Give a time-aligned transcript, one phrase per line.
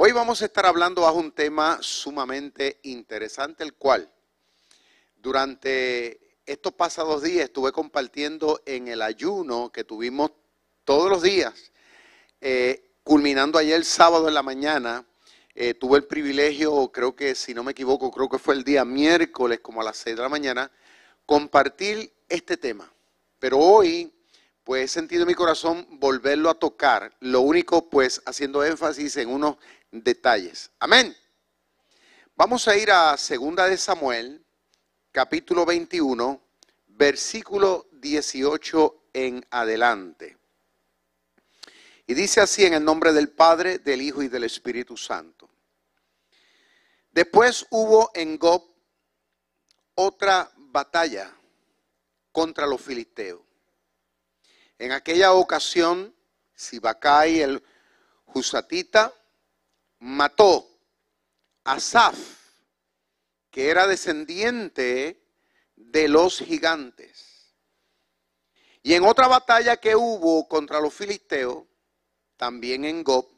[0.00, 4.08] Hoy vamos a estar hablando bajo un tema sumamente interesante, el cual
[5.16, 10.30] durante estos pasados días estuve compartiendo en el ayuno que tuvimos
[10.84, 11.72] todos los días,
[12.40, 15.04] eh, culminando ayer sábado en la mañana.
[15.56, 18.84] Eh, tuve el privilegio, creo que si no me equivoco, creo que fue el día
[18.84, 20.70] miércoles como a las 6 de la mañana,
[21.26, 22.88] compartir este tema.
[23.40, 24.12] Pero hoy,
[24.62, 29.30] pues he sentido en mi corazón volverlo a tocar, lo único pues haciendo énfasis en
[29.30, 29.56] unos
[29.90, 30.70] detalles.
[30.78, 31.16] Amén.
[32.36, 34.44] Vamos a ir a Segunda de Samuel,
[35.12, 36.40] capítulo 21,
[36.88, 40.36] versículo 18 en adelante.
[42.06, 45.48] Y dice así en el nombre del Padre, del Hijo y del Espíritu Santo.
[47.10, 48.62] Después hubo en Gob
[49.94, 51.34] otra batalla
[52.30, 53.40] contra los filisteos.
[54.78, 56.14] En aquella ocasión,
[56.54, 57.62] Sibacai el
[58.26, 59.12] Husatita
[59.98, 60.68] mató
[61.64, 62.18] a Saf,
[63.50, 65.22] que era descendiente
[65.76, 67.54] de los gigantes.
[68.82, 71.64] Y en otra batalla que hubo contra los filisteos,
[72.36, 73.28] también en Gob,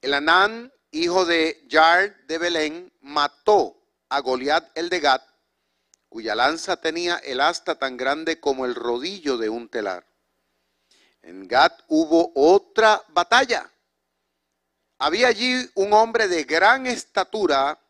[0.00, 5.22] el Anán, hijo de Yard de Belén, mató a Goliat el de Gat,
[6.08, 10.06] cuya lanza tenía el asta tan grande como el rodillo de un telar.
[11.22, 13.70] En Gat hubo otra batalla.
[14.98, 17.80] Había allí un hombre de gran estatura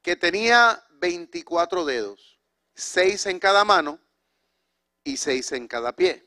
[0.00, 2.38] que tenía 24 dedos,
[2.74, 3.98] seis en cada mano
[5.02, 6.24] y seis en cada pie.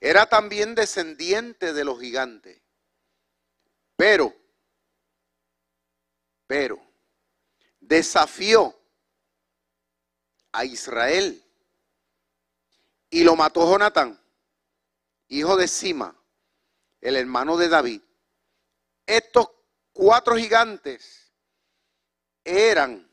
[0.00, 2.60] Era también descendiente de los gigantes.
[3.96, 4.34] Pero,
[6.46, 6.80] pero,
[7.80, 8.74] desafió
[10.52, 11.44] a Israel
[13.10, 14.18] y lo mató Jonatán,
[15.28, 16.16] hijo de Sima,
[17.00, 18.02] el hermano de David.
[19.06, 19.50] Estos
[19.92, 21.32] cuatro gigantes
[22.44, 23.10] eran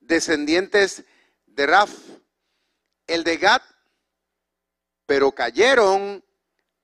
[0.00, 1.04] descendientes
[1.46, 1.92] de Raf,
[3.06, 3.62] el de Gad,
[5.06, 6.24] pero cayeron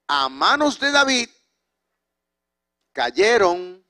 [0.07, 1.29] a manos de David,
[2.93, 3.85] cayeron,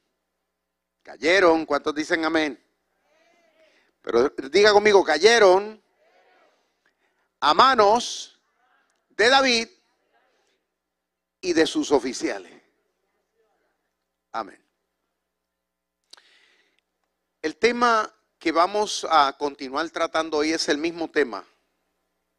[1.03, 2.62] cayeron, ¿cuántos dicen amén?
[4.03, 5.83] Pero diga conmigo, cayeron
[7.41, 8.41] a manos
[9.11, 9.69] de David
[11.41, 12.56] y de sus oficiales.
[14.37, 14.63] Amén.
[17.41, 21.43] El tema que vamos a continuar tratando hoy es el mismo tema.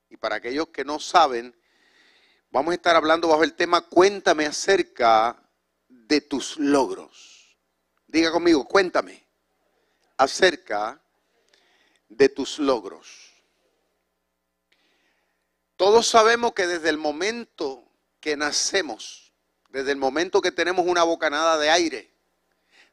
[0.07, 1.59] Y para aquellos que no saben,
[2.51, 5.41] vamos a estar hablando bajo el tema Cuéntame acerca
[5.87, 7.57] de tus logros.
[8.05, 9.25] Diga conmigo, cuéntame
[10.17, 11.01] acerca
[12.09, 13.33] de tus logros.
[15.75, 19.26] Todos sabemos que desde el momento que nacemos,
[19.77, 22.11] desde el momento que tenemos una bocanada de aire,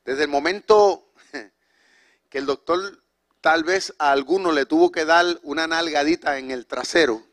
[0.04, 1.14] desde el momento
[2.28, 3.02] que el doctor
[3.40, 7.26] tal vez a alguno le tuvo que dar una nalgadita en el trasero,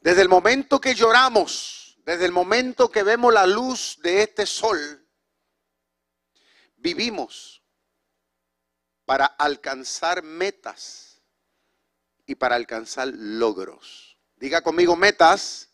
[0.00, 5.04] desde el momento que lloramos, desde el momento que vemos la luz de este sol,
[6.76, 7.64] vivimos
[9.06, 11.20] para alcanzar metas
[12.26, 14.16] y para alcanzar logros.
[14.36, 15.70] Diga conmigo metas,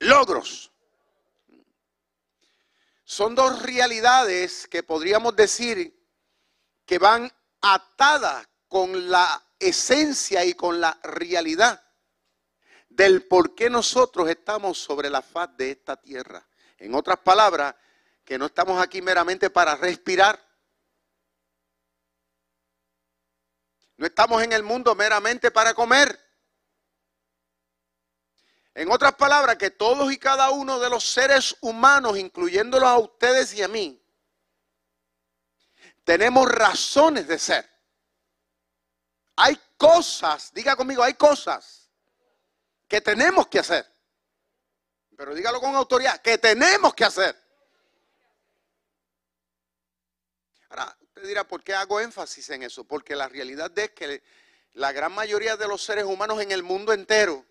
[0.00, 0.69] logros.
[3.20, 5.94] Son dos realidades que podríamos decir
[6.86, 11.84] que van atadas con la esencia y con la realidad
[12.88, 16.48] del por qué nosotros estamos sobre la faz de esta tierra.
[16.78, 17.74] En otras palabras,
[18.24, 20.42] que no estamos aquí meramente para respirar,
[23.98, 26.18] No estamos en el mundo meramente para comer.
[28.74, 33.52] En otras palabras, que todos y cada uno de los seres humanos, incluyéndolos a ustedes
[33.54, 34.00] y a mí,
[36.04, 37.68] tenemos razones de ser.
[39.36, 41.90] Hay cosas, diga conmigo, hay cosas
[42.86, 43.86] que tenemos que hacer.
[45.16, 47.36] Pero dígalo con autoridad, que tenemos que hacer.
[50.70, 52.84] Ahora, dirá, ¿por qué hago énfasis en eso?
[52.84, 54.22] Porque la realidad es que
[54.74, 57.44] la gran mayoría de los seres humanos en el mundo entero,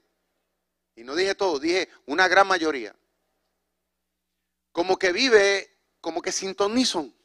[1.00, 2.94] y no dije todo, dije una gran mayoría,
[4.74, 7.16] como que vive, como que sintonizan.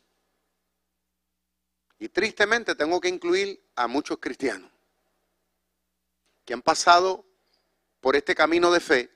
[1.99, 4.71] Y tristemente tengo que incluir a muchos cristianos
[6.44, 7.26] que han pasado
[8.00, 9.11] por este camino de fe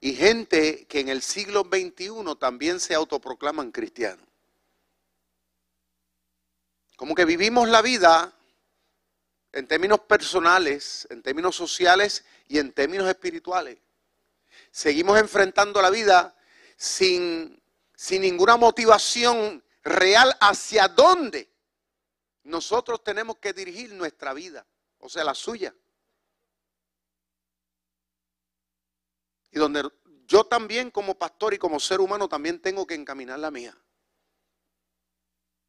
[0.00, 4.24] y gente que en el siglo XXI también se autoproclaman cristianos.
[6.94, 8.37] Como que vivimos la vida
[9.52, 13.78] en términos personales, en términos sociales y en términos espirituales.
[14.70, 16.36] Seguimos enfrentando la vida
[16.76, 17.60] sin,
[17.94, 21.50] sin ninguna motivación real hacia dónde
[22.44, 24.66] nosotros tenemos que dirigir nuestra vida,
[24.98, 25.74] o sea, la suya.
[29.50, 29.88] Y donde
[30.26, 33.76] yo también como pastor y como ser humano también tengo que encaminar la mía.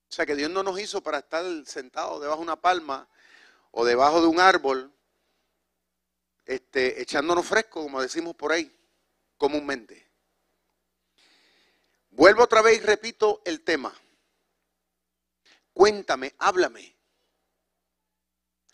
[0.09, 3.07] O sea que Dios no nos hizo para estar sentados debajo de una palma
[3.71, 4.93] o debajo de un árbol,
[6.45, 8.75] este, echándonos fresco, como decimos por ahí,
[9.37, 10.09] comúnmente.
[12.09, 13.93] Vuelvo otra vez y repito el tema.
[15.73, 16.97] Cuéntame, háblame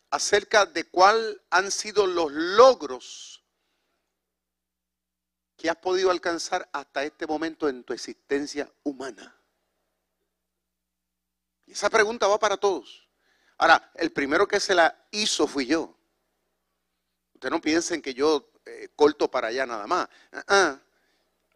[0.10, 3.44] acerca de cuál han sido los logros
[5.58, 9.38] que has podido alcanzar hasta este momento en tu existencia humana.
[11.68, 13.05] Esa pregunta va para todos.
[13.58, 15.96] Ahora, el primero que se la hizo fui yo.
[17.34, 20.10] Ustedes no piensen que yo eh, corto para allá nada más.
[20.32, 20.80] Ah, ah.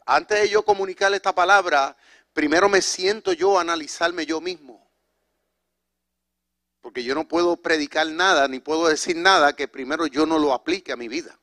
[0.06, 1.96] Antes de yo comunicar esta palabra,
[2.34, 4.90] primero me siento yo a analizarme yo mismo.
[6.82, 10.54] Porque yo no puedo predicar nada, ni puedo decir nada que primero yo no lo
[10.54, 11.38] aplique a mi vida.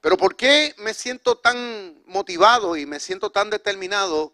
[0.00, 4.32] Pero ¿por qué me siento tan motivado y me siento tan determinado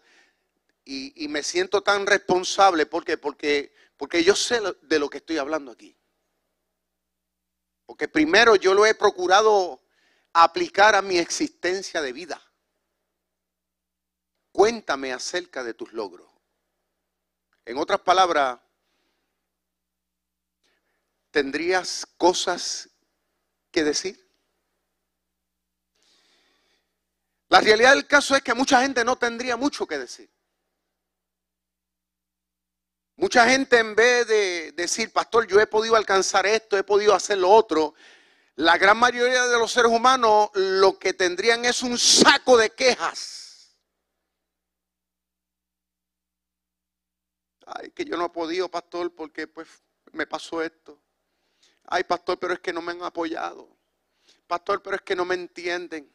[0.85, 2.85] y, me siento tan responsable?
[2.85, 3.17] ¿Por qué?
[3.17, 5.95] Porque, porque yo sé de lo que estoy hablando aquí.
[7.85, 9.81] Porque primero yo lo he procurado
[10.33, 12.41] aplicar a mi existencia de vida.
[14.51, 16.29] Cuéntame acerca de tus logros.
[17.65, 18.59] En otras palabras,
[21.31, 22.89] ¿tendrías cosas
[23.71, 24.23] que decir?
[27.49, 30.32] La realidad del caso es que mucha gente no tendría mucho que decir.
[33.15, 37.37] Mucha gente en vez de decir, pastor, yo he podido alcanzar esto, he podido hacer
[37.37, 37.93] lo otro,
[38.55, 43.75] la gran mayoría de los seres humanos lo que tendrían es un saco de quejas.
[47.65, 49.67] Ay, que yo no he podido, pastor, porque pues
[50.11, 50.99] me pasó esto.
[51.85, 53.75] Ay, pastor, pero es que no me han apoyado.
[54.45, 56.13] Pastor, pero es que no me entienden.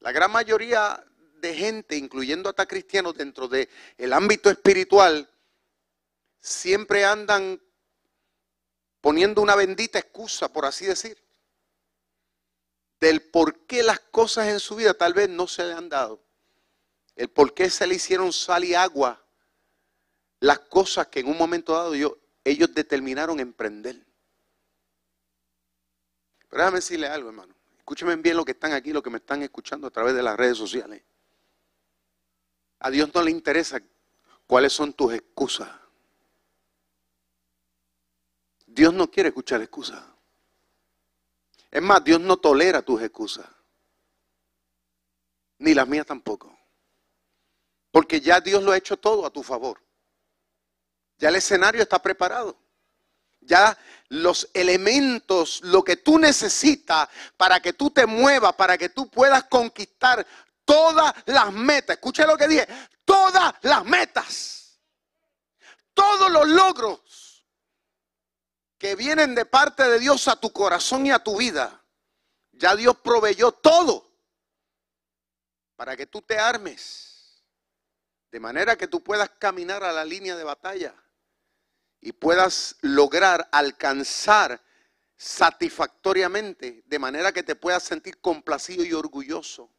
[0.00, 1.02] La gran mayoría
[1.36, 5.30] de gente, incluyendo hasta cristianos dentro del ámbito espiritual,
[6.44, 7.58] siempre andan
[9.00, 11.18] poniendo una bendita excusa, por así decir,
[13.00, 16.22] del por qué las cosas en su vida tal vez no se le han dado.
[17.16, 19.24] El por qué se le hicieron sal y agua
[20.40, 21.94] las cosas que en un momento dado
[22.44, 24.04] ellos determinaron emprender.
[26.50, 27.54] Pero déjame decirle algo, hermano.
[27.78, 30.36] Escúcheme bien lo que están aquí, lo que me están escuchando a través de las
[30.36, 31.02] redes sociales.
[32.80, 33.80] A Dios no le interesa
[34.46, 35.83] cuáles son tus excusas.
[38.74, 40.02] Dios no quiere escuchar excusas.
[41.70, 43.46] Es más, Dios no tolera tus excusas.
[45.58, 46.58] Ni las mías tampoco.
[47.92, 49.80] Porque ya Dios lo ha hecho todo a tu favor.
[51.18, 52.58] Ya el escenario está preparado.
[53.40, 53.78] Ya
[54.08, 59.44] los elementos, lo que tú necesitas para que tú te muevas, para que tú puedas
[59.44, 60.26] conquistar
[60.64, 61.96] todas las metas.
[61.96, 62.66] Escucha lo que dije,
[63.04, 64.80] todas las metas,
[65.94, 67.23] todos los logros
[68.78, 71.84] que vienen de parte de Dios a tu corazón y a tu vida.
[72.52, 74.10] Ya Dios proveyó todo
[75.76, 77.42] para que tú te armes,
[78.30, 80.94] de manera que tú puedas caminar a la línea de batalla
[82.00, 84.62] y puedas lograr alcanzar
[85.16, 89.70] satisfactoriamente, de manera que te puedas sentir complacido y orgulloso.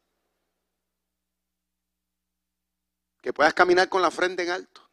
[3.21, 4.84] Que puedas caminar con la frente en alto.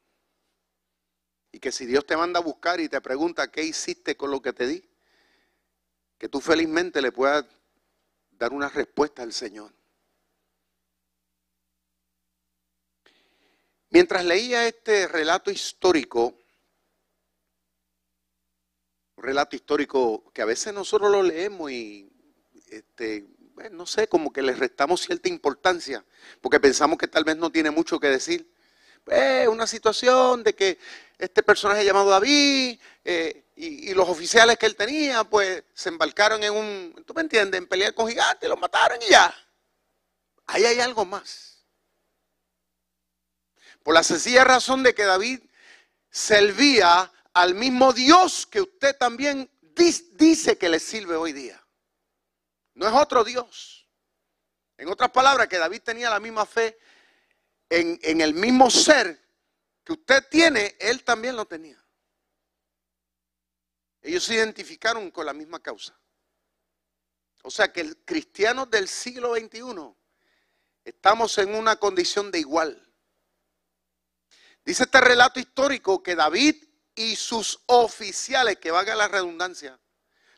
[1.53, 4.41] Y que si Dios te manda a buscar y te pregunta qué hiciste con lo
[4.41, 4.83] que te di,
[6.19, 7.45] que tú felizmente le puedas
[8.31, 9.73] dar una respuesta al Señor.
[13.91, 16.35] Mientras leía este relato histórico,
[19.19, 22.11] relato histórico que a veces nosotros lo leemos y,
[22.69, 23.27] este,
[23.71, 26.05] no sé, como que le restamos cierta importancia,
[26.41, 28.52] porque pensamos que tal vez no tiene mucho que decir.
[29.05, 30.79] Pues una situación de que
[31.19, 36.53] este personaje llamado David eh, y, los oficiales que él tenía, pues se embarcaron en
[36.53, 39.35] un, ¿tú me entiendes?, en pelear con gigantes, los mataron y ya.
[40.47, 41.65] Ahí hay algo más.
[43.83, 45.41] Por la sencilla razón de que David
[46.11, 49.51] servía al mismo Dios que usted también
[50.15, 51.61] dice que le sirve hoy día.
[52.75, 53.89] No es otro Dios.
[54.77, 56.79] En otras palabras, que David tenía la misma fe
[57.73, 59.19] en, el mismo ser
[59.83, 61.83] que usted tiene, él también lo tenía.
[64.03, 65.99] Ellos se identificaron con la misma causa.
[67.43, 69.63] O sea que el cristiano del siglo XXI
[70.85, 72.93] estamos en una condición de igual.
[74.65, 76.63] Dice este relato histórico que David
[76.95, 79.81] y sus oficiales, que valga la redundancia,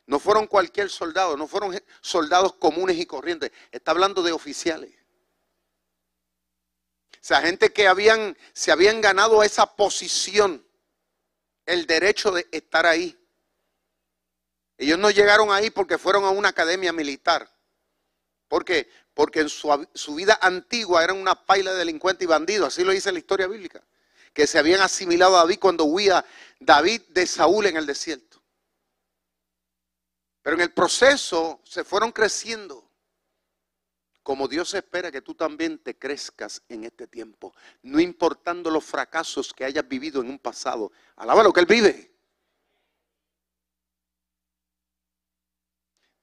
[0.06, 3.50] no fueron cualquier soldado, no fueron soldados comunes y corrientes.
[3.72, 5.03] Está hablando de oficiales.
[7.24, 10.62] Sea, gente que habían, se habían ganado esa posición,
[11.64, 13.18] el derecho de estar ahí.
[14.76, 17.50] Ellos no llegaron ahí porque fueron a una academia militar.
[18.46, 18.90] ¿Por qué?
[19.14, 22.68] Porque en su, su vida antigua eran una paila de delincuentes y bandidos.
[22.68, 23.82] Así lo dice la historia bíblica.
[24.34, 26.26] Que se habían asimilado a David cuando huía
[26.60, 28.42] David de Saúl en el desierto.
[30.42, 32.83] Pero en el proceso se fueron creciendo.
[34.24, 37.54] Como Dios espera que tú también te crezcas en este tiempo.
[37.82, 40.90] No importando los fracasos que hayas vivido en un pasado.
[41.16, 42.10] Alaba lo que Él vive.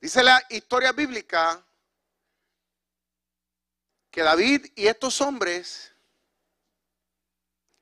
[0.02, 1.64] Dice la historia bíblica
[4.10, 5.94] que David y estos hombres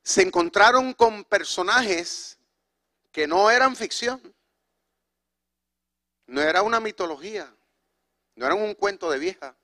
[0.03, 2.37] se encontraron con personajes
[3.13, 4.21] que no eran ficción.
[6.27, 7.55] No era una mitología,
[8.35, 9.55] no era un cuento de vieja,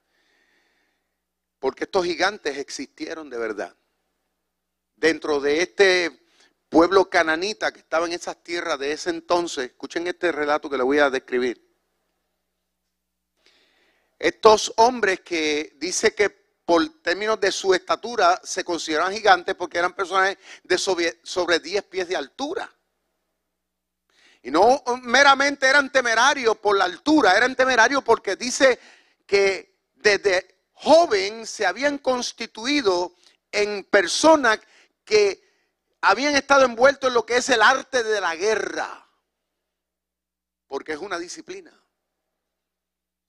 [1.65, 3.75] porque estos gigantes existieron de verdad.
[4.95, 6.27] Dentro de este
[6.69, 10.83] pueblo cananita que estaba en esas tierras de ese entonces, escuchen este relato que le
[10.83, 11.67] voy a describir.
[14.19, 19.95] Estos hombres que dice que por términos de su estatura se consideraban gigantes porque eran
[19.95, 22.71] personajes de sobre, sobre 10 pies de altura.
[24.43, 28.77] Y no meramente eran temerarios por la altura, eran temerarios porque dice
[29.25, 33.15] que desde joven se habían constituido
[33.51, 34.59] en personas
[35.03, 35.43] que
[36.01, 39.09] habían estado envueltos en lo que es el arte de la guerra,
[40.67, 41.73] porque es una disciplina.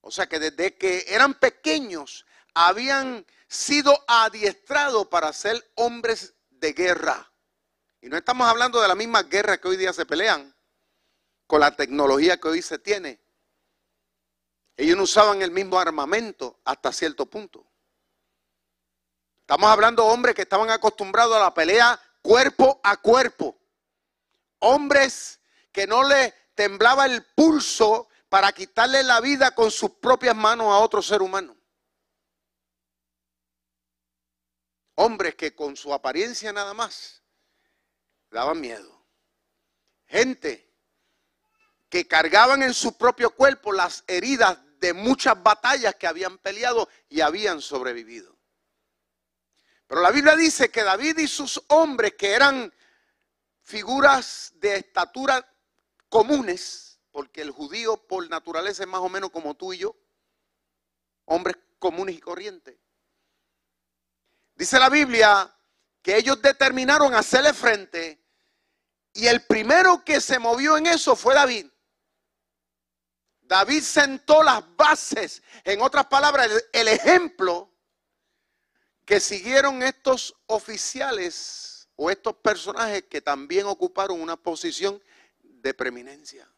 [0.01, 7.33] O sea que desde que eran pequeños habían sido adiestrados para ser hombres de guerra.
[8.01, 10.55] Y no estamos hablando de la misma guerra que hoy día se pelean
[11.47, 13.21] con la tecnología que hoy se tiene.
[14.77, 17.67] Ellos no usaban el mismo armamento hasta cierto punto.
[19.41, 23.57] Estamos hablando de hombres que estaban acostumbrados a la pelea cuerpo a cuerpo.
[24.59, 25.41] Hombres
[25.73, 30.79] que no le temblaba el pulso para quitarle la vida con sus propias manos a
[30.79, 31.57] otro ser humano.
[34.97, 37.23] Hombres que con su apariencia nada más
[38.31, 39.07] daban miedo.
[40.07, 40.75] Gente
[41.89, 47.21] que cargaban en su propio cuerpo las heridas de muchas batallas que habían peleado y
[47.21, 48.37] habían sobrevivido.
[49.87, 52.73] Pero la Biblia dice que David y sus hombres, que eran
[53.63, 55.45] figuras de estatura
[56.09, 59.97] comunes, porque el judío por naturaleza es más o menos como tú y yo,
[61.25, 62.77] hombres comunes y corrientes.
[64.55, 65.53] Dice la Biblia
[66.01, 68.25] que ellos determinaron hacerle frente
[69.13, 71.67] y el primero que se movió en eso fue David.
[73.47, 77.73] David sentó las bases, en otras palabras, el, ejemplo
[79.05, 85.03] que siguieron estos oficiales o estos personajes que también ocuparon una posición
[85.39, 86.49] de preeminencia.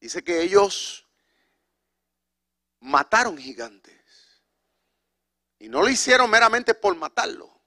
[0.00, 1.06] Dice que ellos
[2.80, 4.00] mataron gigantes.
[5.60, 7.62] Y no lo hicieron meramente por matarlo.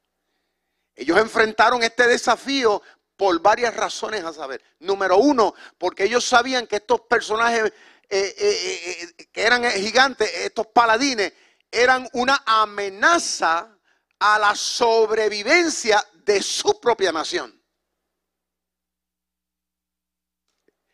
[0.96, 2.82] Ellos enfrentaron este desafío
[3.16, 4.62] por varias razones a saber.
[4.80, 7.72] Número uno, porque ellos sabían que estos personajes
[8.10, 11.34] eh, eh, eh, que eran gigantes, estos paladines,
[11.72, 13.78] eran una amenaza
[14.20, 17.62] a la sobrevivencia de su propia nación.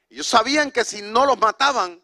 [0.09, 2.00] Ellos sabían que si no los mataban,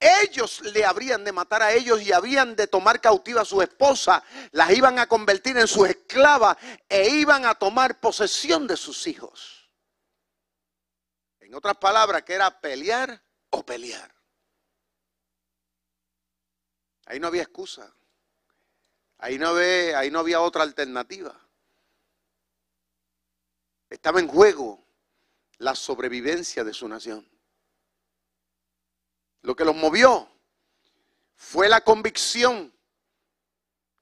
[0.00, 4.24] ellos le habrían de matar a ellos y habían de tomar cautiva a su esposa,
[4.52, 6.56] las iban a convertir en sus esclavas
[6.88, 9.70] e iban a tomar posesión de sus hijos.
[11.40, 14.14] En otras palabras, que era pelear o pelear.
[17.06, 17.94] Ahí no había excusa.
[19.18, 21.38] Ahí no, había, ahí no había otra alternativa.
[23.90, 24.86] Estaba en juego
[25.58, 27.28] la sobrevivencia de su nación.
[29.42, 30.28] Lo que los movió
[31.36, 32.72] fue la convicción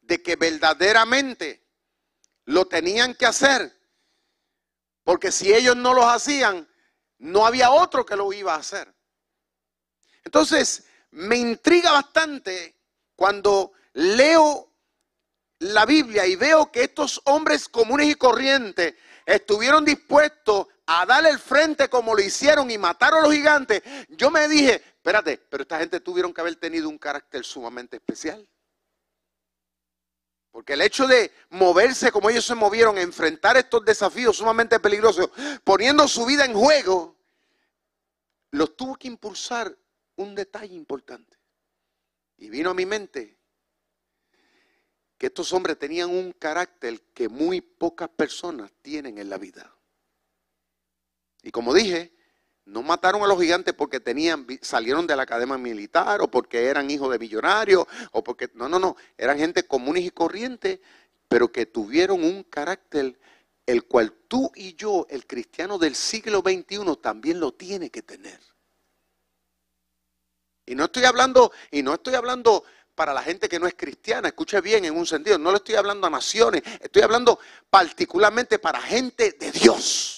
[0.00, 1.62] de que verdaderamente
[2.46, 3.72] lo tenían que hacer.
[5.04, 6.68] Porque si ellos no lo hacían,
[7.18, 8.92] no había otro que lo iba a hacer.
[10.24, 12.76] Entonces, me intriga bastante
[13.16, 14.72] cuando leo
[15.60, 18.94] la Biblia y veo que estos hombres comunes y corrientes
[19.26, 24.30] estuvieron dispuestos a darle el frente como lo hicieron y mataron a los gigantes, yo
[24.30, 28.48] me dije, espérate, pero esta gente tuvieron que haber tenido un carácter sumamente especial.
[30.50, 35.28] Porque el hecho de moverse como ellos se movieron, enfrentar estos desafíos sumamente peligrosos,
[35.62, 37.18] poniendo su vida en juego,
[38.52, 39.76] los tuvo que impulsar
[40.16, 41.36] un detalle importante.
[42.38, 43.36] Y vino a mi mente
[45.18, 49.77] que estos hombres tenían un carácter que muy pocas personas tienen en la vida.
[51.42, 52.12] Y como dije,
[52.64, 56.90] no mataron a los gigantes porque tenían, salieron de la academia militar o porque eran
[56.90, 60.80] hijos de millonarios o porque, no, no, no, eran gente comunes y corrientes,
[61.28, 63.18] pero que tuvieron un carácter
[63.66, 68.40] el cual tú y yo, el cristiano del siglo XXI, también lo tiene que tener.
[70.64, 72.64] Y no estoy hablando, y no estoy hablando
[72.94, 75.76] para la gente que no es cristiana, escuche bien en un sentido, no le estoy
[75.76, 77.38] hablando a naciones, estoy hablando
[77.70, 80.17] particularmente para gente de Dios.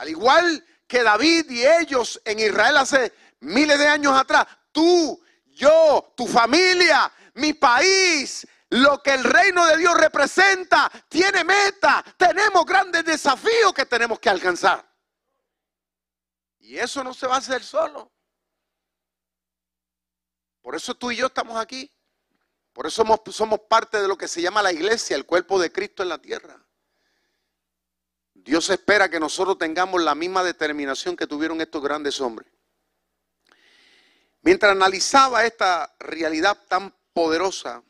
[0.00, 6.14] Al igual que David y ellos en Israel hace miles de años atrás, tú, yo,
[6.16, 13.04] tu familia, mi país, lo que el reino de Dios representa, tiene meta, tenemos grandes
[13.04, 14.90] desafíos que tenemos que alcanzar.
[16.60, 18.10] Y eso no se va a hacer solo.
[20.62, 21.92] Por eso tú y yo estamos aquí.
[22.72, 25.70] Por eso somos, somos parte de lo que se llama la iglesia, el cuerpo de
[25.70, 26.58] Cristo en la tierra.
[28.44, 32.50] Dios espera que nosotros tengamos la misma determinación que tuvieron estos grandes hombres.
[34.42, 37.82] Mientras analizaba esta realidad tan poderosa,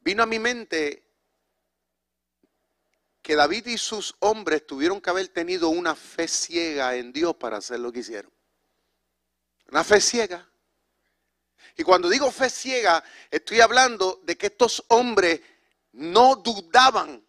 [0.00, 1.02] vino a mi mente
[3.22, 7.56] que David y sus hombres tuvieron que haber tenido una fe ciega en Dios para
[7.56, 8.30] hacer lo que hicieron.
[9.70, 10.46] Una fe ciega.
[11.74, 15.40] Y cuando digo fe ciega, estoy hablando de que estos hombres
[15.92, 17.23] no dudaban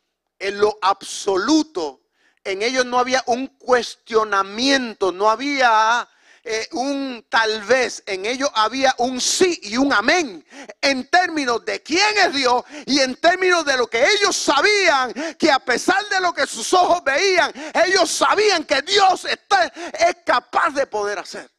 [0.45, 2.01] en lo absoluto.
[2.43, 6.07] En ellos no había un cuestionamiento, no había
[6.43, 10.45] eh, un tal vez, en ellos había un sí y un amén
[10.79, 15.51] en términos de quién es Dios y en términos de lo que ellos sabían, que
[15.51, 17.51] a pesar de lo que sus ojos veían,
[17.87, 21.50] ellos sabían que Dios está, es capaz de poder hacer.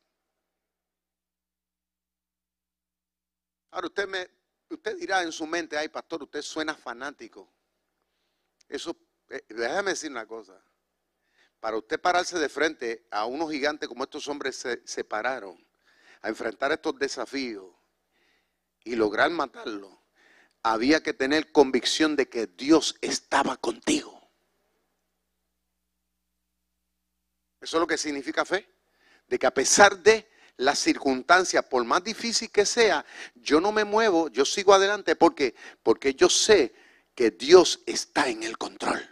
[3.72, 4.30] Ahora usted me,
[4.70, 7.55] usted dirá en su mente, ay pastor, usted suena fanático.
[8.68, 8.96] Eso,
[9.30, 10.60] eh, déjame decir una cosa.
[11.60, 15.64] Para usted pararse de frente a unos gigantes como estos hombres se, se pararon
[16.22, 17.74] a enfrentar estos desafíos
[18.84, 20.02] y lograr matarlo,
[20.62, 24.16] había que tener convicción de que Dios estaba contigo.
[27.60, 28.68] Eso es lo que significa fe.
[29.26, 33.84] De que a pesar de las circunstancias, por más difícil que sea, yo no me
[33.84, 36.74] muevo, yo sigo adelante porque porque yo sé
[37.16, 39.02] que Dios está en el control.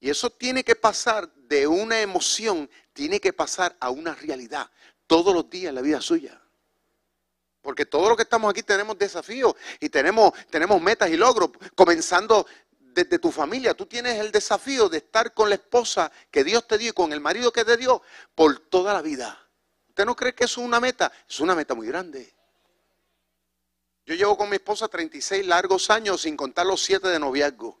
[0.00, 4.68] Y eso tiene que pasar de una emoción, tiene que pasar a una realidad
[5.06, 6.42] todos los días en la vida suya.
[7.62, 12.44] Porque todos los que estamos aquí tenemos desafíos y tenemos, tenemos metas y logros, comenzando
[12.80, 13.74] desde tu familia.
[13.74, 17.12] Tú tienes el desafío de estar con la esposa que Dios te dio y con
[17.12, 18.02] el marido que te dio
[18.34, 19.38] por toda la vida.
[19.88, 21.12] ¿Usted no cree que eso es una meta?
[21.28, 22.34] Es una meta muy grande.
[24.04, 27.78] Yo llevo con mi esposa 36 largos años sin contar los 7 de noviazgo.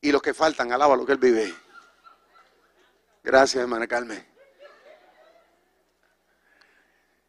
[0.00, 1.54] Y los que faltan, alaba lo que él vive.
[3.22, 4.26] Gracias, hermana Carmen.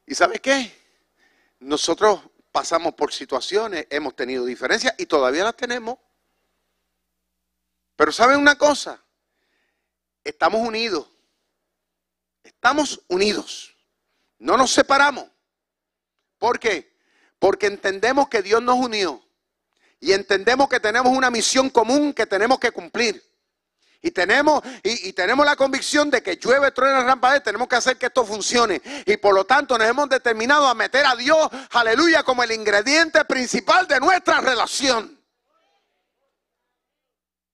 [0.08, 0.76] ¿Y sabe qué?
[1.60, 5.98] Nosotros pasamos por situaciones, hemos tenido diferencias y todavía las tenemos.
[7.96, 9.04] Pero ¿saben una cosa?
[10.24, 11.08] Estamos unidos.
[12.43, 13.76] Estamos unidos.
[14.39, 15.26] No nos separamos.
[16.38, 16.92] ¿Por qué?
[17.43, 19.21] Porque entendemos que Dios nos unió
[19.99, 23.21] y entendemos que tenemos una misión común que tenemos que cumplir.
[24.01, 28.06] Y tenemos, y, tenemos la convicción de que llueve, truena, rampa, tenemos que hacer que
[28.06, 28.82] esto funcione.
[29.06, 33.25] Y por lo tanto nos hemos determinado a meter a Dios, aleluya, como el ingrediente
[33.25, 35.21] principal de nuestra relación.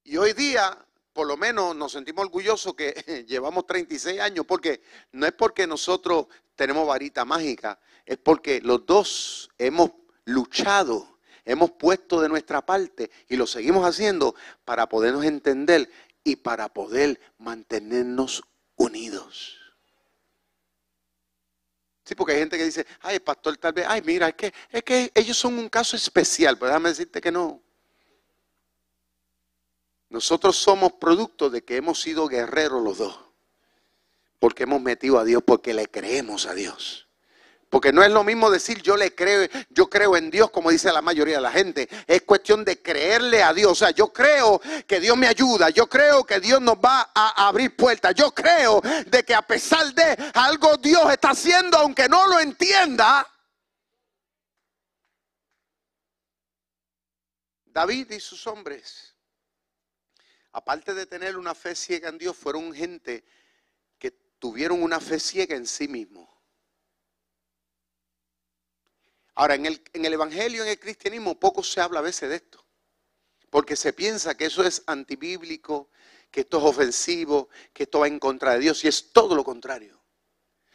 [0.04, 0.78] Y hoy día,
[1.20, 2.94] por lo menos nos sentimos orgullosos que
[3.28, 9.50] llevamos 36 años, porque no es porque nosotros tenemos varita mágica, es porque los dos
[9.58, 9.92] hemos
[10.24, 15.92] luchado, hemos puesto de nuestra parte y lo seguimos haciendo para podernos entender
[16.24, 18.42] y para poder mantenernos
[18.78, 19.58] unidos.
[22.06, 24.84] Sí, porque hay gente que dice, ay, pastor, tal vez, ay, mira, es que, es
[24.84, 27.62] que ellos son un caso especial, pero déjame decirte que no.
[30.10, 33.20] Nosotros somos producto de que hemos sido guerreros los dos,
[34.40, 37.08] porque hemos metido a Dios, porque le creemos a Dios
[37.70, 40.92] Porque no es lo mismo decir yo le creo, yo creo en Dios como dice
[40.92, 41.88] la mayoría de la gente.
[42.08, 43.74] Es cuestión de creerle a Dios.
[43.74, 45.70] O sea, yo creo que Dios me ayuda.
[45.70, 48.16] Yo creo que Dios nos va a abrir puertas.
[48.16, 53.28] Yo creo de que a pesar de algo Dios está haciendo, aunque no lo entienda.
[57.66, 59.09] David y sus hombres,
[60.60, 63.24] aparte de tener una fe ciega en Dios, fueron gente
[63.98, 66.28] que tuvieron una fe ciega en sí mismos.
[69.36, 72.36] Ahora, en el, en el Evangelio, en el cristianismo, poco se habla a veces de
[72.36, 72.66] esto.
[73.50, 75.90] Porque se piensa que eso es antibíblico,
[76.30, 78.84] que esto es ofensivo, que esto va en contra de Dios.
[78.84, 79.98] Y es todo lo contrario.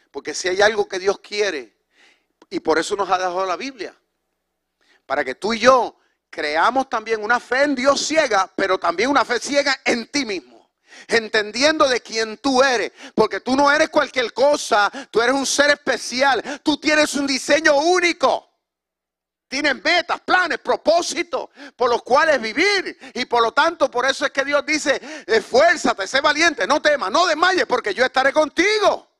[0.09, 1.77] Porque si hay algo que Dios quiere,
[2.49, 3.95] y por eso nos ha dejado la Biblia,
[5.05, 5.99] para que tú y yo
[6.35, 10.69] creamos también una fe en Dios ciega, pero también una fe ciega en ti mismo.
[11.07, 15.69] Entendiendo de quién tú eres, porque tú no eres cualquier cosa, tú eres un ser
[15.69, 18.51] especial, tú tienes un diseño único.
[19.47, 22.97] Tienen metas, planes, propósitos por los cuales vivir.
[23.13, 27.11] Y por lo tanto, por eso es que Dios dice, esfuérzate, sé valiente, no temas,
[27.11, 29.14] no desmayes, porque yo estaré contigo.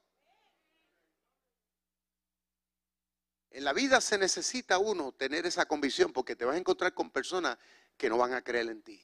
[3.56, 7.10] En la vida se necesita uno tener esa convicción porque te vas a encontrar con
[7.10, 7.58] personas
[7.96, 9.02] que no van a creer en ti.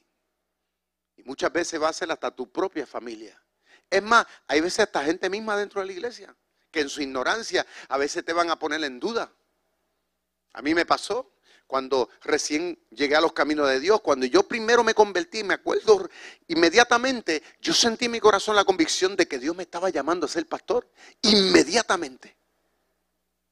[1.15, 3.41] Y muchas veces va a ser hasta tu propia familia.
[3.89, 6.35] Es más, hay veces hasta gente misma dentro de la iglesia
[6.69, 9.31] que en su ignorancia a veces te van a poner en duda.
[10.51, 11.31] A mí me pasó
[11.65, 16.09] cuando recién llegué a los caminos de Dios, cuando yo primero me convertí, me acuerdo
[16.47, 20.29] inmediatamente, yo sentí en mi corazón la convicción de que Dios me estaba llamando a
[20.29, 22.40] ser pastor, inmediatamente.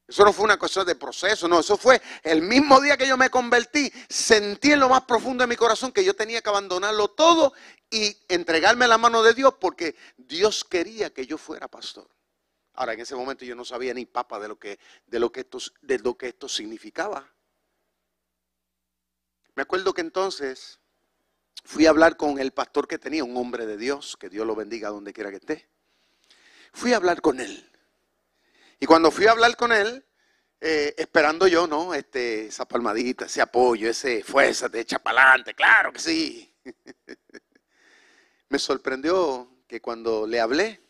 [0.09, 3.15] Eso no fue una cosa de proceso, no, eso fue el mismo día que yo
[3.15, 7.09] me convertí, sentí en lo más profundo de mi corazón que yo tenía que abandonarlo
[7.09, 7.53] todo
[7.91, 12.09] y entregarme a la mano de Dios porque Dios quería que yo fuera pastor.
[12.73, 15.41] Ahora, en ese momento yo no sabía ni papa de lo que, de lo que,
[15.41, 17.31] esto, de lo que esto significaba.
[19.53, 20.79] Me acuerdo que entonces
[21.63, 24.55] fui a hablar con el pastor que tenía, un hombre de Dios, que Dios lo
[24.55, 25.69] bendiga donde quiera que esté.
[26.73, 27.69] Fui a hablar con él.
[28.79, 30.05] Y cuando fui a hablar con él,
[30.61, 31.93] eh, esperando yo, ¿no?
[31.93, 36.53] Este, esa palmadita, ese apoyo, ese fuerza, te echa para adelante, claro que sí.
[38.49, 40.81] Me sorprendió que cuando le hablé,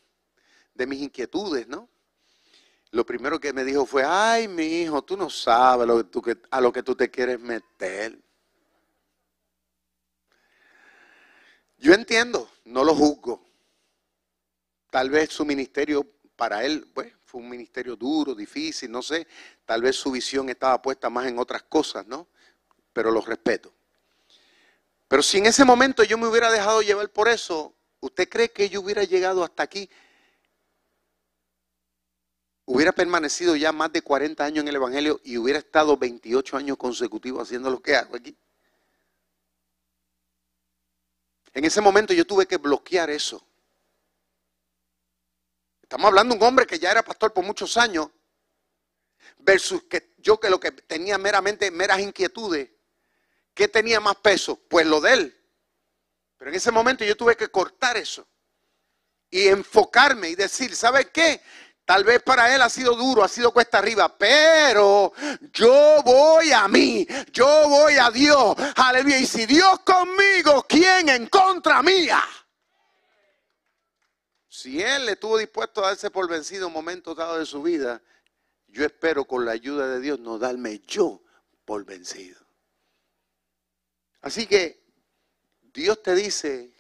[0.74, 1.90] de mis inquietudes, ¿no?
[2.92, 6.24] Lo primero que me dijo fue, ay, mi hijo, tú no sabes lo que tú,
[6.50, 8.18] a lo que tú te quieres meter.
[11.78, 13.46] Yo entiendo, no lo juzgo.
[14.90, 19.28] Tal vez su ministerio para él, pues, fue un ministerio duro, difícil, no sé.
[19.64, 22.28] Tal vez su visión estaba puesta más en otras cosas, ¿no?
[22.92, 23.72] Pero lo respeto.
[25.08, 28.68] Pero si en ese momento yo me hubiera dejado llevar por eso, ¿usted cree que
[28.70, 29.88] yo hubiera llegado hasta aquí
[32.66, 36.78] hubiera permanecido ya más de 40 años en el Evangelio y hubiera estado 28 años
[36.78, 38.38] consecutivos haciendo lo que hago aquí.
[41.54, 43.44] En ese momento yo tuve que bloquear eso.
[45.90, 48.10] Estamos hablando de un hombre que ya era pastor por muchos años,
[49.40, 52.70] versus que yo que lo que tenía meramente meras inquietudes,
[53.56, 54.56] ¿qué tenía más peso?
[54.70, 55.44] Pues lo de él.
[56.38, 58.28] Pero en ese momento yo tuve que cortar eso
[59.32, 61.42] y enfocarme y decir, ¿sabe qué?
[61.86, 65.12] Tal vez para él ha sido duro, ha sido cuesta arriba, pero
[65.52, 68.56] yo voy a mí, yo voy a Dios.
[68.76, 69.18] Aleluya.
[69.18, 72.24] Y si Dios conmigo, ¿quién en contra mía?
[74.62, 78.02] Si él estuvo dispuesto a darse por vencido en momentos dados de su vida,
[78.68, 81.22] yo espero con la ayuda de Dios no darme yo
[81.64, 82.38] por vencido.
[84.20, 84.84] Así que
[85.62, 86.74] Dios te dice,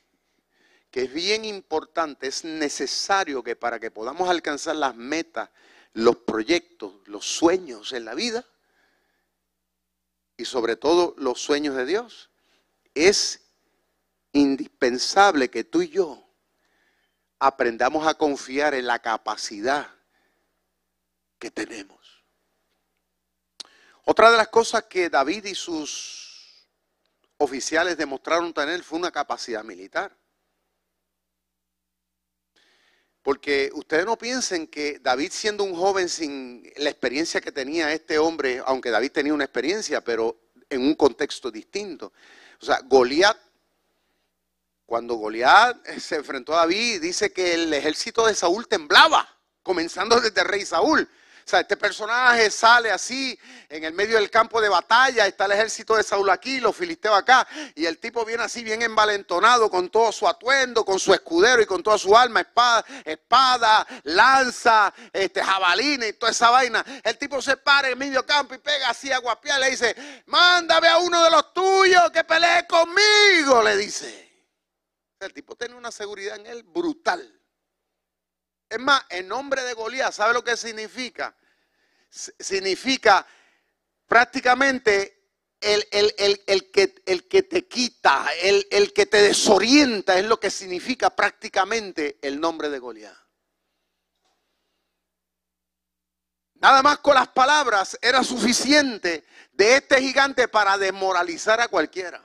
[0.91, 5.49] que es bien importante, es necesario que para que podamos alcanzar las metas,
[5.93, 8.45] los proyectos, los sueños en la vida,
[10.35, 12.29] y sobre todo los sueños de Dios,
[12.93, 13.39] es
[14.33, 16.28] indispensable que tú y yo
[17.39, 19.87] aprendamos a confiar en la capacidad
[21.39, 22.25] que tenemos.
[24.03, 26.67] Otra de las cosas que David y sus
[27.37, 30.15] oficiales demostraron tener fue una capacidad militar.
[33.21, 38.17] Porque ustedes no piensen que David siendo un joven sin la experiencia que tenía este
[38.17, 42.13] hombre, aunque David tenía una experiencia, pero en un contexto distinto.
[42.61, 43.37] O sea, Goliat,
[44.89, 49.29] cuando Goliat se enfrentó a David, dice que el ejército de Saúl temblaba,
[49.61, 51.01] comenzando desde el rey Saúl.
[51.01, 55.51] O sea, este personaje sale así en el medio del campo de batalla, está el
[55.51, 59.89] ejército de Saúl aquí, los filisteos acá, y el tipo viene así bien envalentonado con
[59.89, 65.43] todo su atuendo, con su escudero y con toda su alma, espada, espada, lanza, este
[65.43, 66.83] jabalina y toda esa vaina.
[67.03, 70.87] El tipo se para en medio campo y pega así a guapiar, le dice, mándame
[70.87, 74.28] a uno de los tuyos que pelee conmigo, le dice.
[75.19, 77.41] El tipo tiene una seguridad en él brutal.
[78.69, 81.35] Es más, el nombre de Goliat, ¿sabe lo que significa?
[82.11, 83.27] significa
[84.07, 85.29] prácticamente
[85.59, 85.87] el,
[86.71, 92.17] que, el que te quita, el, el que te desorienta, es lo que significa prácticamente
[92.21, 93.15] el nombre de Goliat.
[96.55, 102.23] Nada más con las palabras era suficiente de este gigante para desmoralizar a cualquiera.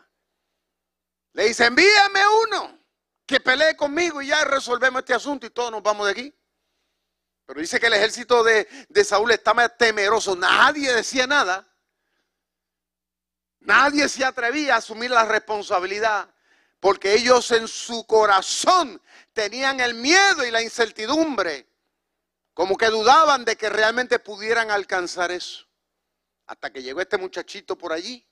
[1.34, 2.83] Le dice, envíame uno
[3.26, 6.34] que pelee conmigo y ya resolvemos este asunto y todos nos vamos de aquí.
[7.46, 8.66] Pero dice que el ejército de,
[9.04, 10.34] Saúl estaba temeroso.
[10.34, 11.66] Nadie decía nada.
[13.60, 16.28] Nadie se atrevía a asumir la responsabilidad.
[16.80, 19.00] Porque ellos en su corazón
[19.32, 21.66] tenían el miedo y la incertidumbre.
[22.52, 25.66] Como que dudaban de que realmente pudieran alcanzar eso.
[26.46, 28.26] Hasta que llegó este muchachito por allí,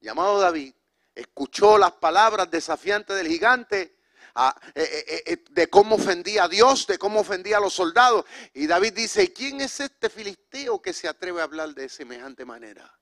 [0.00, 0.74] llamado David,
[1.14, 3.99] escuchó las palabras desafiantes del gigante
[4.36, 8.24] eh, eh, eh, de cómo ofendía a Dios, de cómo ofendía a los soldados.
[8.54, 12.96] Y David dice, ¿quién es este filisteo que se atreve a hablar de semejante manera?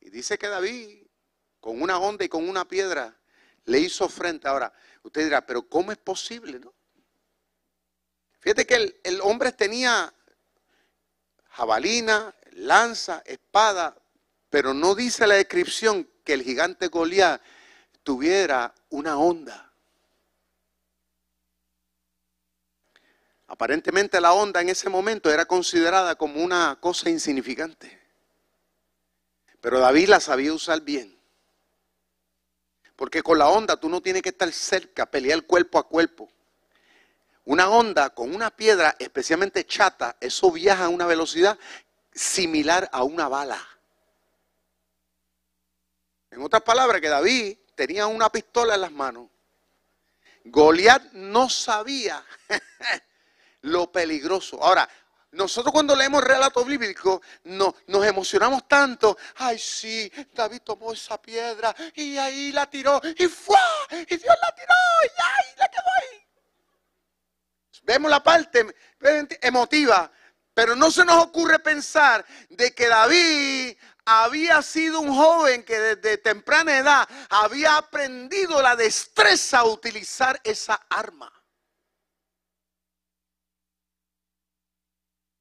[0.00, 1.06] Y dice que David,
[1.60, 3.16] con una onda y con una piedra,
[3.64, 4.48] le hizo frente.
[4.48, 6.58] Ahora, usted dirá, pero ¿cómo es posible?
[6.58, 6.74] No?
[8.40, 10.12] Fíjate que el, el hombre tenía
[11.50, 13.96] jabalina, lanza, espada,
[14.50, 17.40] pero no dice la descripción que el gigante Goliat
[18.02, 19.72] tuviera una onda.
[23.46, 28.00] Aparentemente la onda en ese momento era considerada como una cosa insignificante.
[29.60, 31.18] Pero David la sabía usar bien.
[32.96, 36.30] Porque con la onda tú no tienes que estar cerca, pelear cuerpo a cuerpo.
[37.44, 41.58] Una onda con una piedra especialmente chata, eso viaja a una velocidad
[42.12, 43.60] similar a una bala.
[46.30, 49.28] En otras palabras, que David tenía una pistola en las manos.
[50.44, 52.24] Goliat no sabía
[53.62, 54.62] lo peligroso.
[54.62, 54.88] Ahora,
[55.32, 59.18] nosotros cuando leemos el relato bíblico no, nos emocionamos tanto.
[59.34, 63.56] Ay, sí, David tomó esa piedra y ahí la tiró y fue
[63.90, 66.26] y Dios la tiró y ahí la quedó ahí.
[67.82, 68.64] Vemos la parte
[69.40, 70.08] emotiva,
[70.54, 76.18] pero no se nos ocurre pensar de que David había sido un joven que desde
[76.18, 81.32] temprana edad había aprendido la destreza a utilizar esa arma.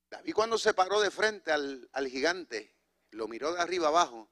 [0.09, 2.75] David cuando se paró de frente al, gigante,
[3.11, 4.29] lo miró de arriba abajo,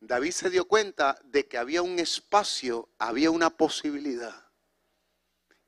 [0.00, 4.50] David se dio cuenta de que había un espacio, había una posibilidad.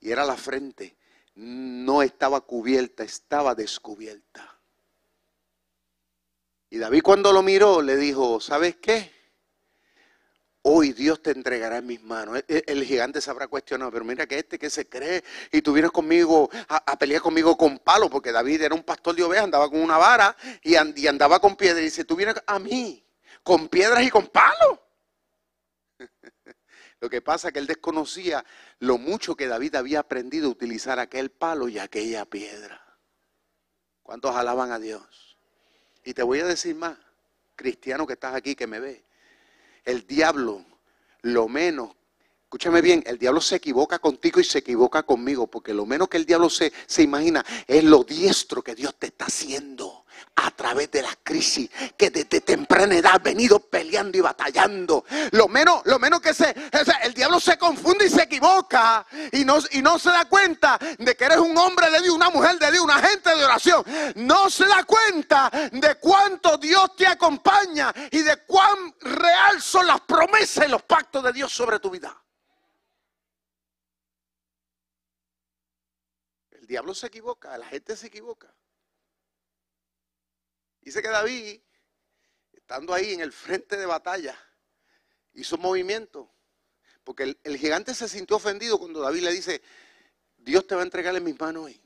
[0.00, 0.98] Y era la frente.
[1.36, 4.53] No estaba cubierta, estaba descubierta.
[6.74, 9.08] Y David cuando lo miró le dijo, ¿sabes qué?
[10.62, 12.42] Hoy Dios te entregará en mis manos.
[12.48, 15.92] El, gigante se habrá cuestionado, pero mira que este que se cree y tú vienes
[15.92, 19.80] conmigo a, pelear conmigo con palo, porque David era un pastor de ovejas, andaba con
[19.80, 20.74] una vara y,
[21.06, 21.80] andaba con piedras.
[21.80, 23.06] Y dice, tú vienes a mí
[23.44, 24.82] con piedras y con palo.
[26.98, 28.44] Lo que pasa es que él desconocía
[28.80, 32.98] lo mucho que David había aprendido a utilizar aquel palo y aquella piedra.
[34.02, 35.33] ¿Cuántos alaban a Dios?
[36.04, 36.96] Y te voy a decir más,
[37.56, 39.04] cristiano que estás aquí, que me ve.
[39.84, 40.64] El diablo,
[41.22, 41.90] lo menos,
[42.44, 46.18] escúchame bien, el diablo se equivoca contigo y se equivoca conmigo, porque lo menos que
[46.18, 50.03] el diablo se, se imagina es lo diestro que Dios te está haciendo
[50.44, 55.04] a través de la crisis que desde temprana edad ha venido peleando y batallando.
[55.32, 56.54] Lo menos, lo menos que se,
[57.02, 61.16] el diablo se confunde y se equivoca y no, y no se da cuenta de
[61.16, 63.84] que eres un hombre de Dios, una mujer de Dios, una gente de oración.
[64.16, 70.00] No se da cuenta de cuánto Dios te acompaña y de cuán real son las
[70.02, 72.14] promesas y los pactos de Dios sobre tu vida.
[76.50, 78.54] El diablo se equivoca, la gente se equivoca.
[80.84, 81.60] Dice que David,
[82.52, 84.38] estando ahí en el frente de batalla,
[85.32, 86.30] hizo un movimiento.
[87.02, 89.62] Porque el, gigante se sintió ofendido cuando David le dice,
[90.36, 91.80] Dios te va a entregar en mis manos hoy.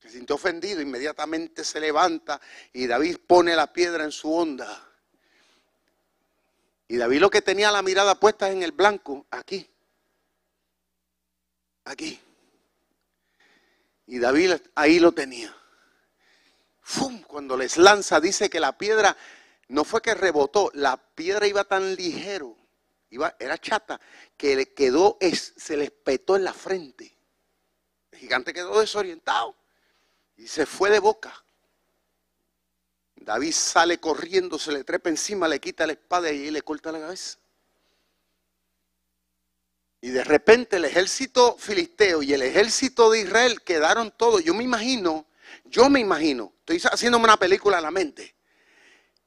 [0.00, 2.40] Se sintió ofendido, inmediatamente se levanta
[2.72, 4.84] y David pone la piedra en su onda.
[6.86, 9.68] Y David lo que tenía la mirada puesta en el blanco, aquí.
[11.84, 12.20] Aquí.
[14.06, 15.57] Y David ahí lo tenía.
[16.88, 17.22] ¡Fum!
[17.24, 19.14] Cuando les lanza, dice que la piedra
[19.68, 22.56] no fue que rebotó, la piedra iba tan ligero,
[23.10, 24.00] iba, era chata,
[24.38, 27.14] que le quedó, se le espetó en la frente.
[28.10, 29.54] El gigante quedó desorientado
[30.38, 31.44] y se fue de boca.
[33.16, 37.00] David sale corriendo, se le trepa encima, le quita la espada y le corta la
[37.00, 37.36] cabeza.
[40.00, 44.42] Y de repente el ejército filisteo y el ejército de Israel quedaron todos.
[44.42, 45.27] Yo me imagino,
[45.68, 48.36] yo me imagino, estoy haciéndome una película a la mente,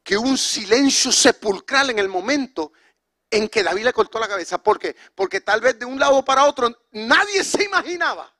[0.04, 2.74] que un silencio sepulcral en el momento
[3.30, 4.62] en que David le cortó la cabeza.
[4.62, 4.96] ¿Por qué?
[5.16, 8.36] Porque tal vez de un lado para otro nadie se imaginaba.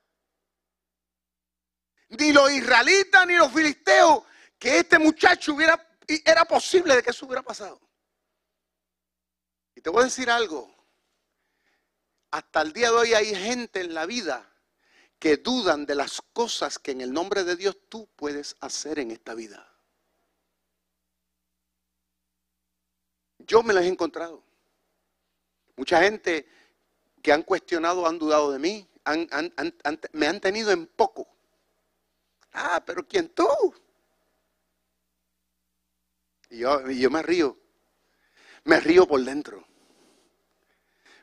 [2.08, 4.24] Ni los israelitas ni los filisteos
[4.58, 7.80] que este muchacho hubiera, era posible de que eso hubiera pasado.
[9.74, 10.70] Y te voy a decir algo.
[12.30, 14.51] Hasta el día de hoy hay gente en la vida
[15.22, 19.12] que dudan de las cosas que en el nombre de Dios tú puedes hacer en
[19.12, 19.72] esta vida.
[23.38, 24.42] Yo me las he encontrado.
[25.76, 26.48] Mucha gente
[27.22, 28.88] que han cuestionado, han dudado de mí,
[30.10, 31.28] me han tenido en poco.
[32.52, 33.46] Ah, pero ¿quién tú?
[36.50, 36.80] Y yo,
[37.12, 37.56] me río.
[38.64, 39.64] Me río por dentro.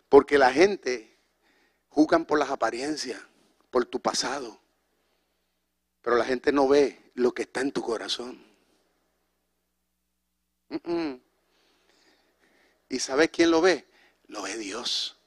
[0.08, 1.20] Porque la gente
[1.90, 3.22] juzgan por las apariencias,
[3.70, 4.60] por tu pasado.
[6.02, 8.44] Pero la gente no ve lo que está en tu corazón.
[12.90, 13.88] ¿Y sabes quién lo ve?
[14.28, 15.18] Lo ve Dios.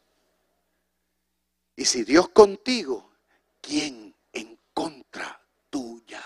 [1.76, 3.12] Y si Dios contigo,
[3.60, 6.22] ¿quién en contra tuya?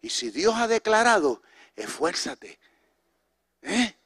[0.00, 1.42] Y si Dios ha declarado,
[1.76, 2.58] esfuérzate.
[3.62, 3.96] ¿Eh?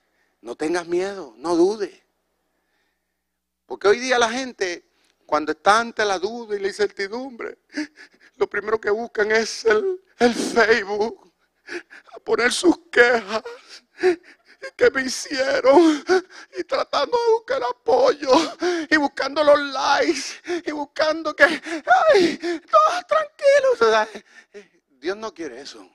[0.41, 2.03] No tengas miedo, no dudes.
[3.67, 4.88] Porque hoy día la gente,
[5.29, 7.59] cuando está ante la duda y la incertidumbre,
[8.37, 11.35] lo primero que buscan es el, el Facebook,
[12.15, 13.43] a poner sus quejas
[14.75, 16.03] que me hicieron
[16.59, 18.31] y tratando de buscar apoyo
[18.89, 24.09] y buscando los likes y buscando que, ay, todos tranquilos.
[24.89, 25.87] Dios no quiere eso.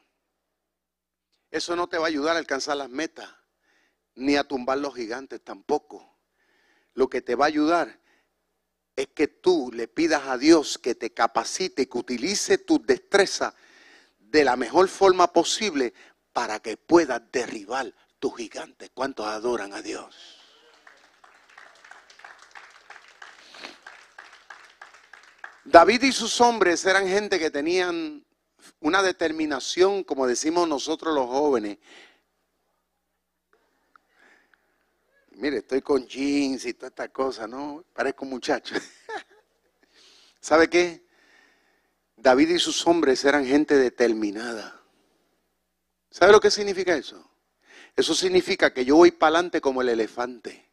[1.49, 3.35] Eso no te va a ayudar a alcanzar las metas,
[4.13, 6.19] ni a tumbar los gigantes tampoco.
[6.93, 8.02] Lo que te va a ayudar
[8.95, 13.55] es que tú le pidas a Dios que te capacite, que utilice tu destreza
[14.19, 15.93] de la mejor forma posible
[16.31, 18.91] para que puedas derribar tus gigantes.
[18.93, 20.39] ¿Cuántos adoran a Dios?
[25.65, 28.25] David y sus hombres eran gente que tenían
[28.79, 31.77] una determinación, como decimos nosotros los jóvenes.
[35.35, 37.83] Mire, estoy con jeans y toda esta cosa, ¿no?
[37.93, 38.75] Parezco muchacho.
[40.39, 41.05] ¿Sabe qué?
[42.15, 44.79] David y sus hombres eran gente determinada.
[46.09, 47.31] ¿Sabe lo que significa eso?
[47.95, 50.69] Eso significa que yo voy para adelante como el elefante.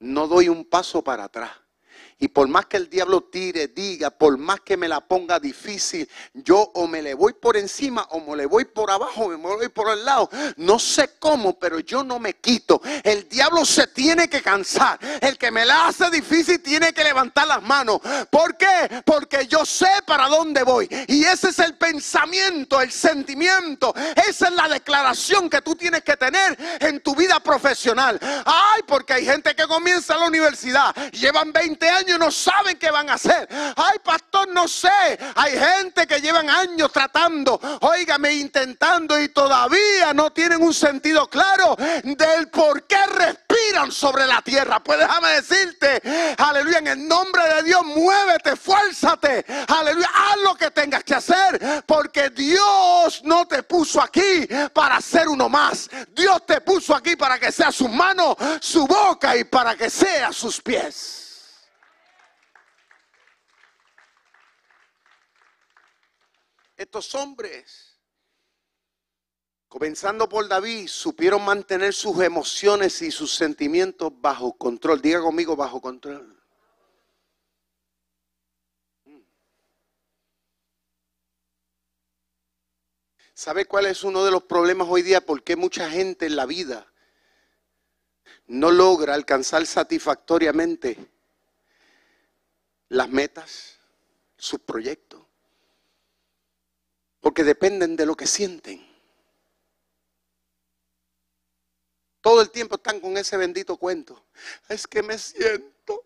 [0.00, 1.50] No doy un paso para atrás.
[2.18, 6.08] Y por más que el diablo tire, diga, por más que me la ponga difícil,
[6.32, 9.68] yo o me le voy por encima o me le voy por abajo, me voy
[9.68, 10.30] por el lado.
[10.56, 12.80] No sé cómo, pero yo no me quito.
[13.02, 14.98] El diablo se tiene que cansar.
[15.20, 18.00] El que me la hace difícil tiene que levantar las manos.
[18.30, 19.02] ¿Por qué?
[19.04, 20.88] Porque yo sé para dónde voy.
[21.08, 23.94] Y ese es el pensamiento, el sentimiento.
[24.28, 28.18] Esa es la declaración que tú tienes que tener en tu vida profesional.
[28.44, 33.08] Ay, porque hay gente que comienza la universidad, llevan 20 años no saben qué van
[33.10, 33.48] a hacer.
[33.76, 34.88] Ay, pastor, no sé.
[35.34, 41.76] Hay gente que llevan años tratando, óigame, intentando y todavía no tienen un sentido claro
[41.76, 44.82] del por qué respiran sobre la tierra.
[44.82, 46.02] Pues déjame decirte,
[46.38, 51.84] aleluya, en el nombre de Dios, muévete, fuérzate, aleluya, haz lo que tengas que hacer,
[51.86, 55.88] porque Dios no te puso aquí para ser uno más.
[56.08, 60.32] Dios te puso aquí para que sea su mano, su boca y para que sea
[60.32, 61.23] sus pies.
[66.76, 67.98] Estos hombres,
[69.68, 75.00] comenzando por David, supieron mantener sus emociones y sus sentimientos bajo control.
[75.00, 76.40] Diga conmigo, bajo control.
[83.36, 85.20] ¿Sabe cuál es uno de los problemas hoy día?
[85.20, 86.92] Porque mucha gente en la vida
[88.46, 90.96] no logra alcanzar satisfactoriamente
[92.88, 93.80] las metas,
[94.36, 95.23] sus proyectos
[97.24, 98.86] porque dependen de lo que sienten.
[102.20, 104.26] Todo el tiempo están con ese bendito cuento.
[104.68, 106.04] Es que me siento.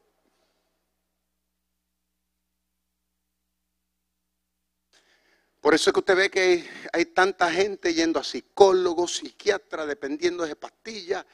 [5.61, 10.47] Por eso es que usted ve que hay tanta gente yendo a psicólogos, psiquiatras, dependiendo
[10.47, 11.27] de pastillas,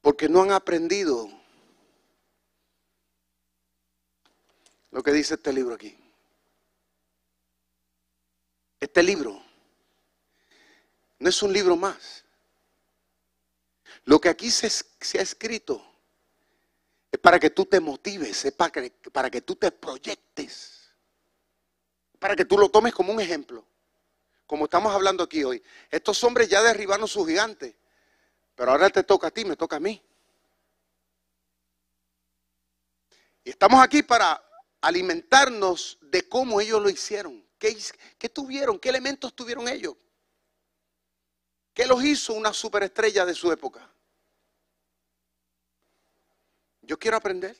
[0.00, 1.30] porque no han aprendido
[4.90, 6.03] lo que dice este libro aquí.
[8.84, 9.42] Este libro
[11.18, 12.22] no es un libro más.
[14.04, 15.82] Lo que aquí se, ha escrito
[17.10, 20.90] es para que tú te motives, es para que, para que tú te proyectes,
[22.18, 23.64] para que tú lo tomes como un ejemplo.
[24.46, 25.62] Como estamos hablando aquí hoy.
[25.90, 27.74] Estos hombres ya derribaron sus gigantes,
[28.54, 30.02] pero ahora te toca a ti, me toca a mí.
[33.44, 34.44] Y estamos aquí para
[34.82, 37.43] alimentarnos de cómo ellos lo hicieron.
[38.18, 38.78] ¿Qué, tuvieron?
[38.78, 39.94] ¿Qué elementos tuvieron ellos?
[41.72, 43.90] ¿Qué los hizo una superestrella de su época?
[46.82, 47.56] Yo quiero aprender.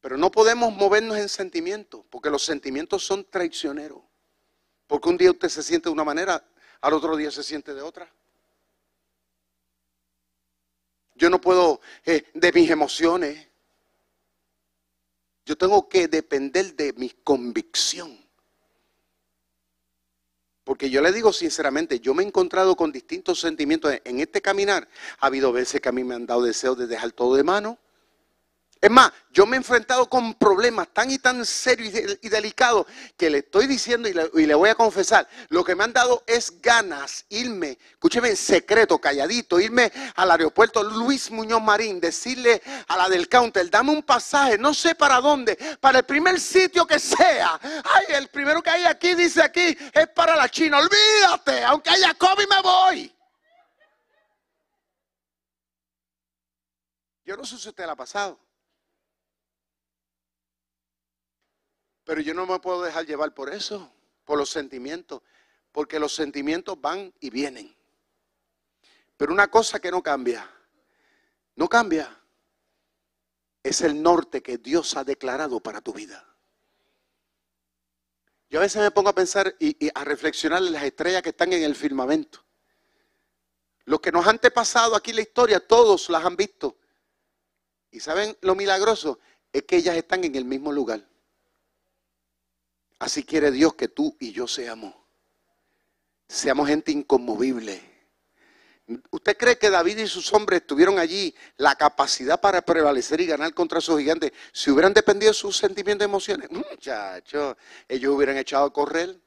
[0.00, 4.02] Pero no podemos movernos en sentimientos, porque los sentimientos son traicioneros.
[4.86, 6.46] Porque un día usted se siente de una manera,
[6.82, 8.12] al otro día se siente de otra.
[11.14, 13.53] Yo no puedo eh, de mis emociones.
[15.44, 18.18] Yo tengo que depender de mi convicción.
[20.64, 24.88] Porque yo le digo sinceramente, yo me he encontrado con distintos sentimientos en este caminar.
[25.20, 27.78] Ha habido veces que a mí me han dado deseos de dejar todo de mano.
[28.84, 33.30] Es más, yo me he enfrentado con problemas tan y tan serios y, delicados que
[33.30, 34.12] le estoy diciendo y
[34.46, 38.98] le, voy a confesar, lo que me han dado es ganas irme, escúcheme en secreto,
[38.98, 44.58] calladito, irme al aeropuerto Luis Muñoz Marín, decirle a la del counter, dame un pasaje,
[44.58, 47.58] no sé para dónde, para el primer sitio que sea.
[47.62, 52.12] Ay, el primero que hay aquí, dice aquí, es para la China, olvídate, aunque haya
[52.12, 53.16] COVID me voy.
[57.24, 58.43] Yo no sé si usted la ha pasado.
[62.04, 63.90] Pero yo no me puedo dejar llevar por eso,
[64.24, 65.22] por los sentimientos,
[65.72, 67.74] porque los sentimientos van y vienen.
[69.16, 70.48] Pero una cosa que no cambia,
[71.56, 72.20] no cambia,
[73.62, 76.24] es el norte que Dios ha declarado para tu vida.
[78.50, 81.52] Yo a veces me pongo a pensar y, a reflexionar en las estrellas que están
[81.52, 82.44] en el firmamento.
[83.86, 86.76] Los que nos han pasado aquí la historia, todos las han visto.
[87.90, 89.18] Y saben lo milagroso
[89.52, 91.04] es que ellas están en el mismo lugar.
[92.98, 94.94] Así quiere Dios que tú y yo seamos.
[96.28, 97.94] Seamos gente inconmovible.
[99.10, 103.54] ¿Usted cree que David y sus hombres tuvieron allí la capacidad para prevalecer y ganar
[103.54, 106.50] contra esos gigantes si hubieran dependido de sus sentimientos y emociones?
[106.50, 107.56] Muchachos,
[107.88, 109.18] ellos hubieran echado a correr.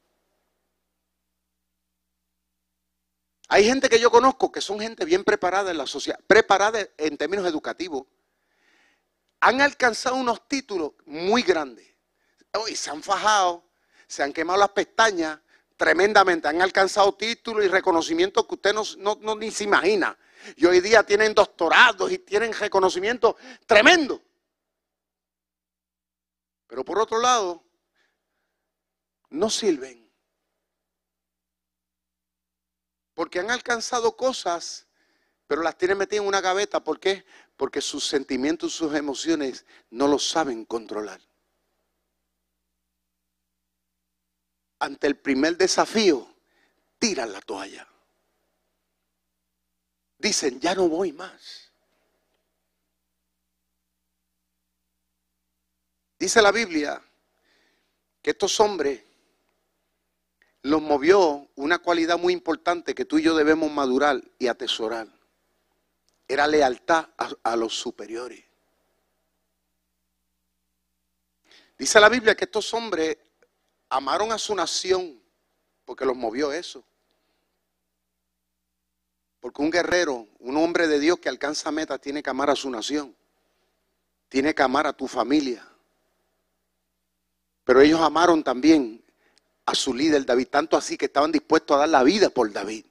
[3.50, 7.18] Hay gente que yo conozco que son gente bien preparada en la sociedad, preparada en
[7.18, 8.04] términos educativos.
[9.40, 11.88] Han alcanzado unos títulos muy grandes.
[12.68, 13.64] Y se han fajado,
[14.08, 15.40] se han quemado las pestañas
[15.76, 20.18] tremendamente, han alcanzado títulos y reconocimientos que usted no, ni se imagina.
[20.56, 23.36] Y hoy día tienen doctorados y tienen reconocimientos
[23.66, 24.22] tremendo.
[26.68, 27.64] Pero por otro lado,
[29.30, 30.10] no sirven.
[33.14, 34.88] Porque han alcanzado cosas,
[35.48, 36.84] pero las tienen metidas en una gaveta.
[36.84, 37.26] ¿Por qué?
[37.56, 41.27] Porque sus sentimientos, sus emociones no los saben controlar.
[44.80, 46.28] Ante el primer desafío,
[47.00, 47.88] tiran la toalla.
[50.18, 51.72] Dicen, ya no voy más.
[56.20, 57.02] Dice la Biblia
[58.22, 59.04] que estos hombres
[60.64, 65.08] los movió una cualidad muy importante que tú y yo debemos madurar y atesorar.
[66.28, 68.44] Era lealtad a, a los superiores.
[71.78, 73.18] Dice la Biblia que estos hombres
[73.90, 75.22] amaron a su nación
[75.86, 76.84] porque los movió eso.
[79.40, 82.70] Porque un guerrero, un hombre de Dios que alcanza metas, tiene que amar a su
[82.70, 83.16] nación.
[84.30, 85.66] Tiene que amar a tu familia.
[87.64, 89.04] Pero ellos amaron también
[89.66, 92.86] a su líder David, tanto así que estaban dispuestos a dar la vida por David.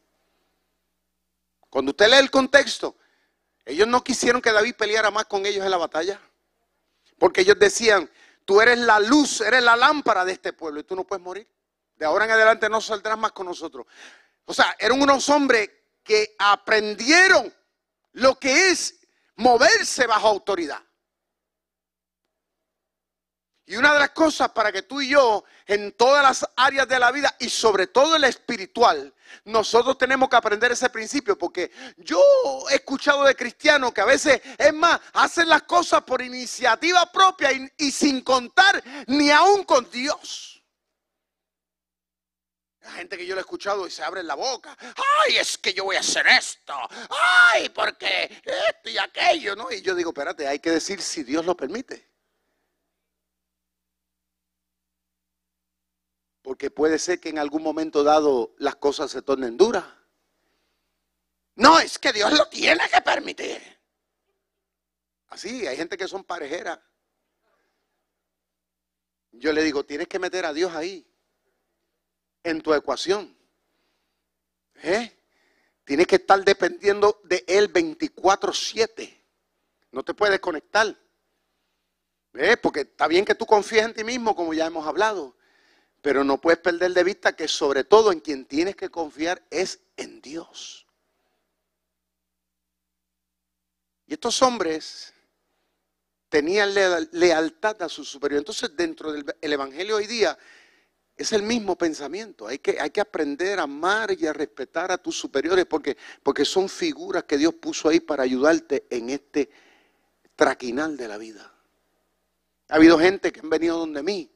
[1.69, 2.97] Cuando usted lee el contexto,
[3.65, 6.21] ellos no quisieron que David peleara más con ellos en la batalla.
[7.19, 8.09] Porque ellos decían,
[8.47, 11.47] Tú eres la luz, eres la lámpara de este pueblo y tú no puedes morir.
[11.97, 13.87] De ahora en adelante no saldrás más con nosotros.
[14.45, 15.69] O sea, eran unos hombres
[16.05, 17.53] que aprendieron
[18.13, 18.95] lo que es
[19.35, 20.81] moverse bajo autoridad.
[23.69, 27.01] Y una de las cosas para que tú y yo, en todas las áreas de
[27.01, 29.13] la vida y sobre todo en la espiritual,
[29.45, 32.21] nosotros tenemos que aprender ese principio, porque yo
[32.71, 37.51] he escuchado de cristianos que a veces, es más, hacen las cosas por iniciativa propia
[37.77, 40.63] y, sin contar ni aún con Dios.
[42.83, 44.77] La gente que yo le he escuchado y se abre la boca.
[45.25, 46.73] Ay, es que yo voy a hacer esto.
[47.11, 49.73] Ay, porque esto y aquello, ¿no?
[49.73, 52.16] Y yo digo, espérate, hay que decir si Dios lo permite.
[56.47, 59.85] Porque puede ser que en algún momento dado las cosas se tornen duras.
[61.57, 63.61] No, es que Dios lo tiene que permitir.
[65.27, 66.79] Así, hay gente que son parejeras.
[69.33, 71.05] Yo le digo, tienes que meter a Dios ahí,
[72.45, 73.37] en tu ecuación.
[74.85, 75.19] ¿Eh?
[75.85, 79.21] Tienes que estar dependiendo de Él 24/7.
[79.91, 80.97] No te puedes conectar.
[82.35, 82.57] ¿Eh?
[82.57, 85.37] Porque está bien que tú confíes en ti mismo, como ya hemos hablado.
[86.03, 89.81] Pero no puedes perder de vista que sobre todo en quien tienes que confiar es
[89.97, 90.87] en Dios.
[94.07, 95.13] Y estos hombres
[96.29, 96.73] tenían
[97.13, 98.39] lealtad a su superior.
[98.39, 100.39] Entonces, dentro del Evangelio hoy día
[101.17, 102.47] es el mismo pensamiento.
[102.47, 106.45] Hay que, hay que aprender a amar y a respetar a tus superiores porque, porque
[106.45, 109.51] son figuras que Dios puso ahí para ayudarte en este
[110.37, 111.53] traquinal de la vida.
[112.69, 114.31] Ha habido gente que han venido donde mí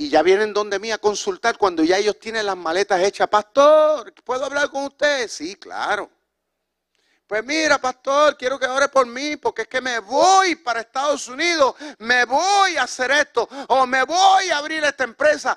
[0.00, 3.28] y ya vienen donde mí a consultar cuando ya ellos tienen las maletas hechas.
[3.28, 5.28] Pastor, ¿puedo hablar con usted?
[5.28, 6.10] Sí, claro.
[7.26, 11.28] Pues mira, pastor, quiero que ore por mí porque es que me voy para Estados
[11.28, 15.54] Unidos, me voy a hacer esto, o me voy a abrir esta empresa.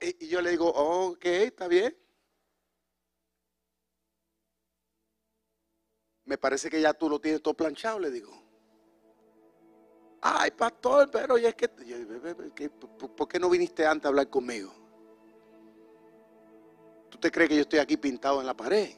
[0.00, 1.94] y yo le digo, ok, está bien.
[6.24, 8.41] Me parece que ya tú lo tienes todo planchado, le digo.
[10.24, 14.72] Ay, pastor, pero y es que, ¿por qué no viniste antes a hablar conmigo?
[17.10, 18.90] ¿Tú te crees que yo estoy aquí pintado en la pared?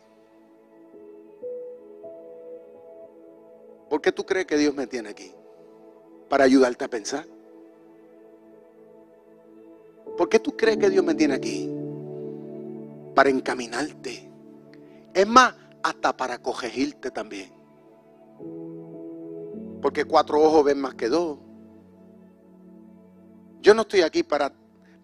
[3.88, 5.32] ¿Por qué tú crees que Dios me tiene aquí?
[6.28, 7.26] Para ayudarte a pensar.
[10.18, 11.70] ¿Por qué tú crees que Dios me tiene aquí?
[13.14, 14.30] Para encaminarte.
[15.14, 17.63] Es más, hasta para corregirte también.
[19.84, 21.38] Porque cuatro ojos ven más que dos.
[23.60, 24.50] Yo no estoy aquí para,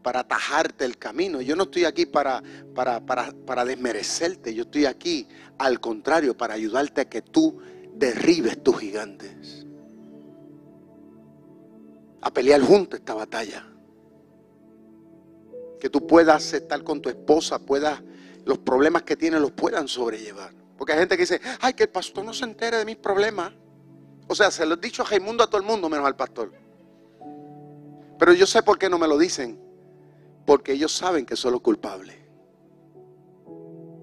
[0.03, 1.43] para atajarte el camino.
[1.43, 2.43] Yo no estoy aquí para,
[2.75, 4.55] para, para, para desmerecerte.
[4.55, 5.29] Yo estoy aquí,
[5.59, 7.59] al contrario, para ayudarte a que tú
[7.93, 9.67] derribes tus gigantes.
[12.23, 13.63] A pelear junto esta batalla.
[15.79, 18.03] Que tú puedas estar con tu esposa, puedas,
[18.47, 20.55] los problemas que tienes los puedan sobrellevar.
[20.79, 23.53] Porque hay gente que dice, ay, que el pastor no se entere de mis problemas.
[24.31, 26.53] O sea, se lo he dicho a Jaimundo a todo el mundo, menos al pastor.
[28.17, 29.61] Pero yo sé por qué no me lo dicen.
[30.47, 32.15] Porque ellos saben que soy los culpable.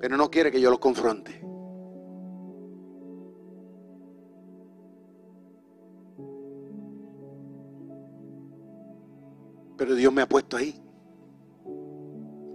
[0.02, 1.32] Pero no quiere que yo los confronte.
[9.78, 10.78] Pero Dios me ha puesto ahí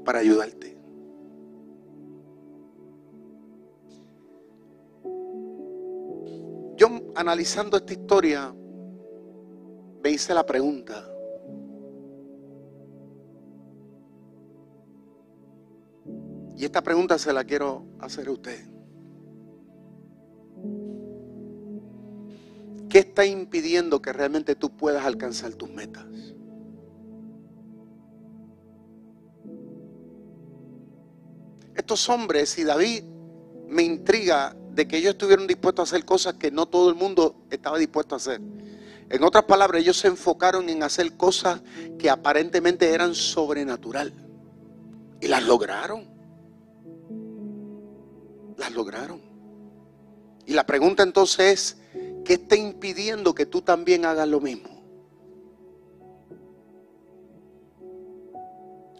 [0.05, 0.79] para ayudarte.
[6.83, 8.53] Yo analizando esta historia
[10.03, 11.09] me hice la pregunta.
[16.57, 18.69] Y esta pregunta se la quiero hacer a usted.
[22.89, 26.35] ¿Qué está impidiendo que realmente tú puedas alcanzar tus metas?
[31.77, 33.05] estos hombres y David
[33.69, 37.45] me intriga de que ellos estuvieron dispuestos a hacer cosas que no todo el mundo
[37.51, 38.41] estaba dispuesto a hacer.
[39.11, 41.61] En otras palabras, ellos se enfocaron en hacer cosas
[41.99, 44.13] que aparentemente eran sobrenatural.
[45.21, 46.09] Y las lograron.
[48.57, 49.21] Las lograron.
[50.47, 54.71] Y la pregunta entonces es, ¿qué está impidiendo que tú también hagas lo mismo?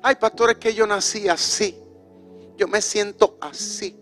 [0.03, 1.83] Ay, pastor, es que yo nací así
[2.57, 3.99] yo me siento así.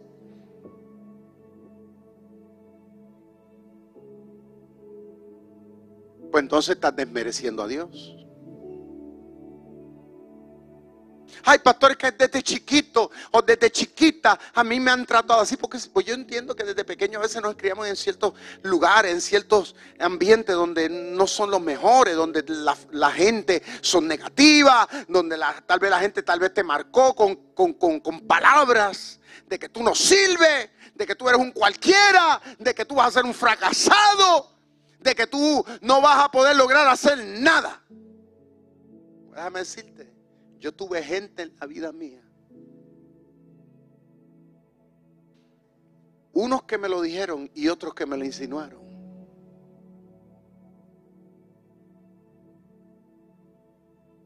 [6.41, 8.17] Pues entonces estás desmereciendo a Dios.
[11.45, 15.79] Ay, pastores que desde chiquito o desde chiquita a mí me han tratado así, porque
[15.93, 18.33] pues yo entiendo que desde pequeño a veces nos criamos en ciertos
[18.63, 25.39] lugares, en ciertos ambientes donde no son los mejores, donde la, gente son negativa, donde
[25.67, 27.37] tal vez la gente tal vez te marcó con,
[27.75, 32.87] con palabras de que tú no sirves, de que tú eres un cualquiera, de que
[32.87, 34.60] tú vas a ser un fracasado,
[35.01, 37.83] de que tú no vas a poder lograr hacer nada.
[39.31, 40.21] Déjame decirte
[40.61, 42.23] yo tuve gente en la vida mía.
[46.33, 48.81] Unos que me lo dijeron y otros que me lo insinuaron.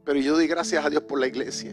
[0.03, 1.71] Pero yo doy gracias a Dios por la iglesia.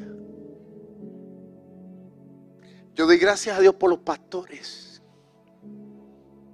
[2.94, 5.02] Yo doy gracias a Dios por los pastores.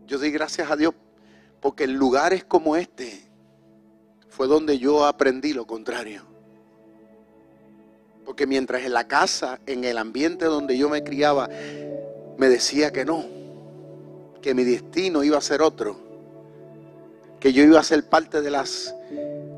[0.06, 0.94] Yo doy gracias a Dios
[1.60, 3.22] porque en lugares como este
[4.28, 6.22] fue donde yo aprendí lo contrario.
[8.24, 11.48] Porque mientras en la casa, en el ambiente donde yo me criaba,
[12.36, 13.24] me decía que no,
[14.40, 15.98] que mi destino iba a ser otro,
[17.40, 18.94] que yo iba a ser parte de las,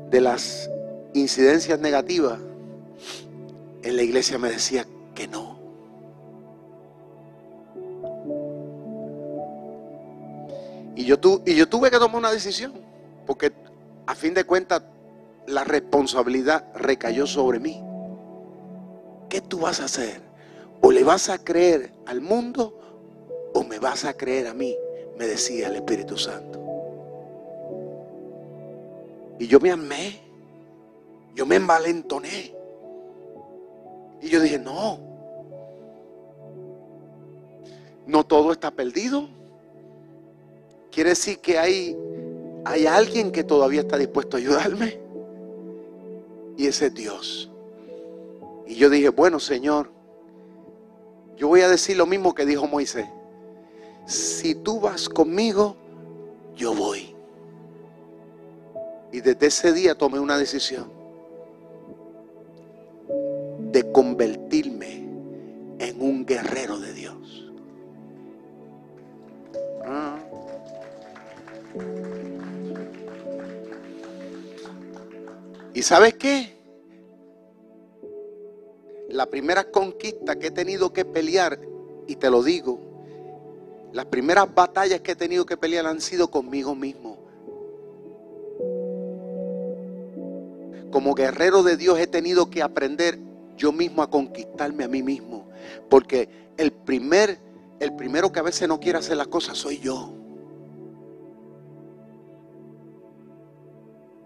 [0.09, 0.69] de las
[1.13, 2.39] incidencias negativas,
[3.83, 5.60] en la iglesia me decía que no.
[11.11, 12.71] Yo, y yo tuve que tomar una decisión,
[13.25, 13.51] porque
[14.05, 14.81] a fin de cuentas
[15.45, 17.83] la responsabilidad recayó sobre mí.
[19.27, 20.21] ¿Qué tú vas a hacer?
[20.81, 22.79] ¿O le vas a creer al mundo
[23.53, 24.73] o me vas a creer a mí?
[25.17, 26.61] Me decía el Espíritu Santo.
[29.37, 30.21] Y yo me amé,
[31.35, 32.55] yo me envalentoné.
[34.21, 34.97] Y yo dije, no,
[38.07, 39.40] no todo está perdido.
[40.91, 41.97] Quiere decir que hay,
[42.65, 44.99] hay alguien que todavía está dispuesto a ayudarme.
[46.57, 47.51] Y ese es Dios.
[48.67, 49.89] Y yo dije, bueno Señor,
[51.37, 53.07] yo voy a decir lo mismo que dijo Moisés.
[54.05, 55.75] Si tú vas conmigo,
[56.55, 57.15] yo voy.
[59.11, 60.91] Y desde ese día tomé una decisión
[63.71, 65.07] de convertirme
[65.79, 67.51] en un guerrero de Dios.
[69.83, 70.20] Ah.
[75.73, 76.53] ¿Y sabes qué?
[79.09, 81.59] La primera conquista que he tenido que pelear,
[82.07, 82.79] y te lo digo,
[83.93, 87.17] las primeras batallas que he tenido que pelear han sido conmigo mismo.
[90.91, 93.17] Como guerrero de Dios he tenido que aprender
[93.57, 95.47] yo mismo a conquistarme a mí mismo.
[95.89, 97.39] Porque el primer,
[97.79, 100.20] el primero que a veces no quiere hacer las cosas soy yo.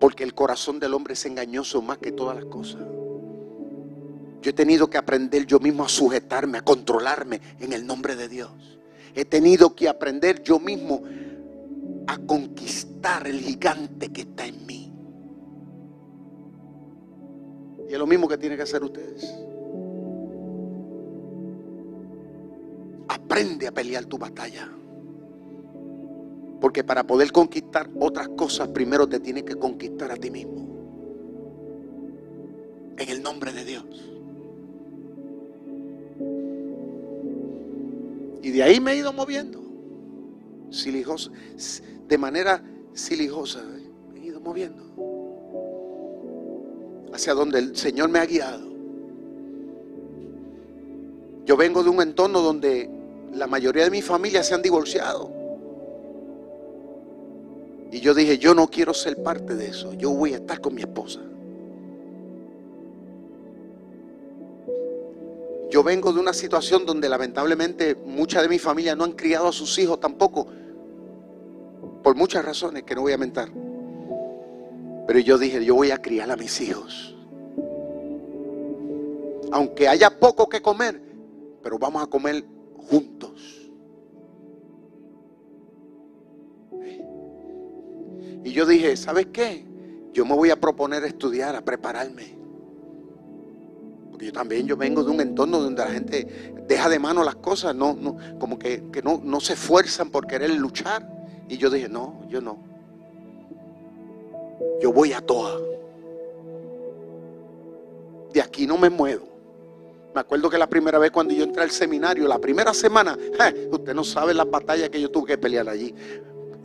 [0.06, 2.80] Porque el corazón del hombre es engañoso más que todas las cosas.
[4.40, 8.30] Yo he tenido que aprender yo mismo a sujetarme, a controlarme en el nombre de
[8.30, 8.52] Dios.
[9.16, 11.02] He tenido que aprender yo mismo
[12.06, 14.94] a conquistar el gigante que está en mí.
[17.90, 19.34] Y es lo mismo que tienen que hacer ustedes.
[23.08, 24.70] Aprende a pelear tu batalla.
[26.66, 30.66] Porque para poder conquistar otras cosas, primero te tienes que conquistar a ti mismo.
[32.98, 33.86] En el nombre de Dios.
[38.42, 39.62] Y de ahí me he ido moviendo.
[40.72, 41.30] Silijosa,
[42.08, 42.64] de manera
[42.94, 43.60] silijosa.
[43.60, 43.88] ¿eh?
[44.12, 44.84] Me he ido moviendo.
[47.14, 48.68] Hacia donde el Señor me ha guiado.
[51.46, 52.90] Yo vengo de un entorno donde
[53.34, 55.35] la mayoría de mi familia se han divorciado.
[57.96, 59.94] Y yo dije, yo no quiero ser parte de eso.
[59.94, 61.22] Yo voy a estar con mi esposa.
[65.70, 69.54] Yo vengo de una situación donde lamentablemente mucha de mi familia no han criado a
[69.54, 70.46] sus hijos tampoco.
[72.04, 73.48] Por muchas razones que no voy a mentar.
[75.08, 77.16] Pero yo dije, yo voy a criar a mis hijos.
[79.54, 81.02] Aunque haya poco que comer,
[81.64, 82.44] pero vamos a comer
[82.90, 83.35] juntos.
[88.46, 89.66] Y yo dije, ¿sabes qué?
[90.14, 92.38] Yo me voy a proponer estudiar, a prepararme.
[94.12, 97.38] Porque yo también, yo vengo de un entorno donde la gente deja de mano las
[97.38, 101.10] cosas, no, no, como que, no, no se esfuerzan por querer luchar.
[101.50, 102.60] Y yo dije, no, yo no.
[104.80, 105.60] Yo voy a toa.
[108.32, 109.28] De aquí no me muevo.
[110.14, 113.18] Me acuerdo que la primera vez cuando yo entré al seminario, la primera semana,
[113.72, 115.96] usted no sabe las batallas que yo tuve que pelear allí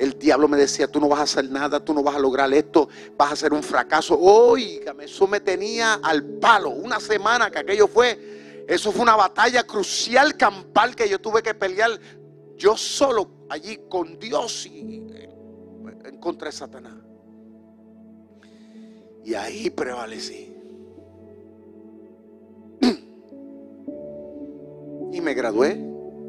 [0.01, 2.51] el diablo me decía, tú no vas a hacer nada, tú no vas a lograr
[2.55, 2.88] esto,
[3.18, 4.18] vas a ser un fracaso.
[4.18, 6.70] Oígame, eso me tenía al palo.
[6.70, 11.53] Una semana que aquello fue, eso fue una batalla crucial, campal que yo tuve que
[11.53, 12.01] pelear
[12.57, 15.03] yo solo allí con Dios y
[16.07, 16.94] en contra de Satanás.
[19.22, 20.57] Y ahí prevalecí.
[25.12, 25.76] Y me gradué,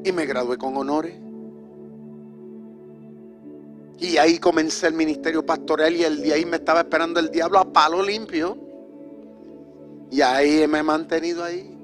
[0.03, 1.30] y me gradué con honores.
[3.99, 7.59] Y ahí comencé el ministerio pastoral y el de ahí me estaba esperando el diablo
[7.59, 8.57] a palo limpio.
[10.09, 11.77] Y ahí me he mantenido ahí.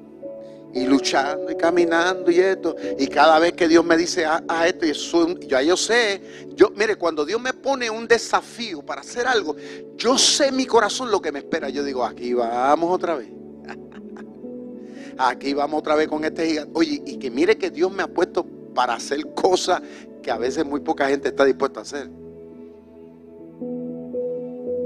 [0.74, 2.76] y luchando y caminando y esto.
[2.98, 6.72] Y cada vez que Dios me dice a, esto, y eso, ya yo sé, yo,
[6.76, 9.56] mire, cuando Dios me pone un desafío para hacer algo,
[9.96, 11.70] yo sé mi corazón lo que me espera.
[11.70, 13.30] Yo digo, aquí vamos otra vez.
[15.20, 16.72] Aquí vamos otra vez con este gigante.
[16.76, 18.46] Oye, y que mire que Dios me ha puesto
[18.78, 19.82] para hacer cosas
[20.28, 22.10] que a veces muy poca gente está dispuesta a hacer.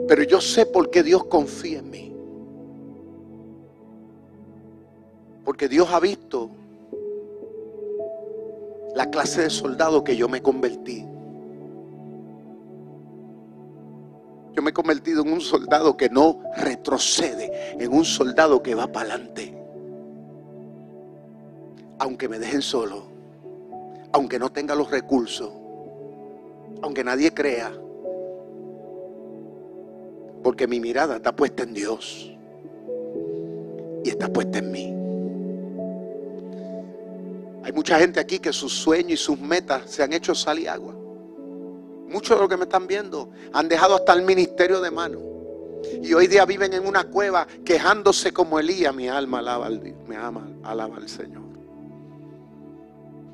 [0.07, 2.15] Pero yo sé por qué Dios confía en mí.
[5.43, 6.51] Porque Dios ha visto
[8.95, 11.07] la clase de soldado que yo me convertí.
[14.53, 18.85] Yo me he convertido en un soldado que no retrocede, en un soldado que va
[18.85, 19.57] para adelante.
[21.97, 23.10] Aunque me dejen solo,
[24.13, 25.51] aunque no tenga los recursos,
[26.81, 27.71] aunque nadie crea,
[30.43, 32.31] porque mi mirada está puesta en Dios
[34.03, 35.01] y está puesta en mí.
[37.63, 40.67] Hay mucha gente aquí que sus sueños y sus metas se han hecho sal y
[40.67, 40.95] agua.
[42.07, 45.19] Muchos de los que me están viendo han dejado hasta el ministerio de mano.
[46.01, 48.93] Y hoy día viven en una cueva quejándose como Elías.
[48.93, 51.50] Mi alma alaba al Dios, me ama, alaba al Señor.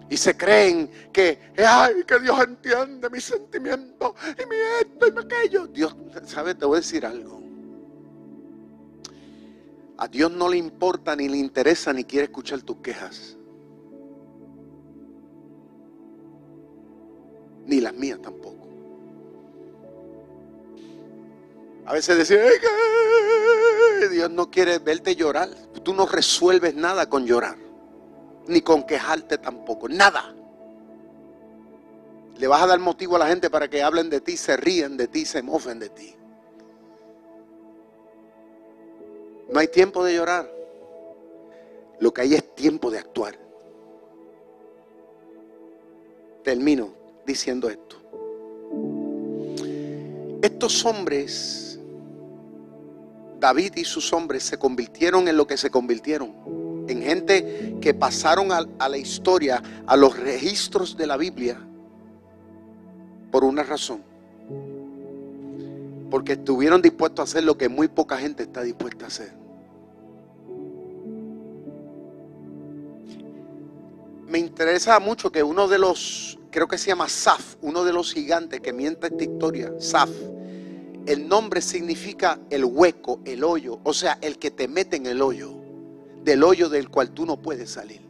[0.10, 5.20] Y se creen que, ay, que Dios entiende mis sentimientos y mi esto y mi
[5.20, 5.68] aquello.
[5.68, 5.96] Dios,
[6.26, 6.58] ¿sabes?
[6.58, 7.42] Te voy a decir algo.
[9.98, 13.36] A Dios no le importa, ni le interesa, ni quiere escuchar tus quejas.
[17.66, 18.66] Ni las mías tampoco.
[21.86, 22.30] A veces
[24.00, 25.50] que Dios no quiere verte llorar.
[25.84, 27.67] Tú no resuelves nada con llorar
[28.48, 30.34] ni con quejarte tampoco, nada.
[32.38, 34.98] Le vas a dar motivo a la gente para que hablen de ti, se ríen
[34.98, 36.16] de ti, se mofen de ti.
[39.50, 40.52] No hay tiempo de llorar.
[42.00, 43.40] Lo que hay es tiempo de actuar.
[46.44, 46.94] Termino
[47.26, 47.98] diciendo esto.
[50.42, 51.80] Estos hombres,
[53.40, 58.52] David y sus hombres, se convirtieron en lo que se convirtieron en gente que pasaron
[58.52, 61.60] a, la historia, a los registros de la Biblia,
[63.32, 64.04] por una razón.
[66.10, 69.34] Porque estuvieron dispuestos a hacer lo que muy poca gente está dispuesta a hacer.
[74.28, 78.14] Me interesa mucho que uno de los, creo que se llama Saf, uno de los
[78.14, 80.10] gigantes que mienta esta historia, Saf,
[81.06, 85.22] el nombre significa el hueco, el hoyo, o sea, el que te mete en el
[85.22, 85.67] hoyo
[86.28, 88.02] del hoyo del cual tú no puedes salir.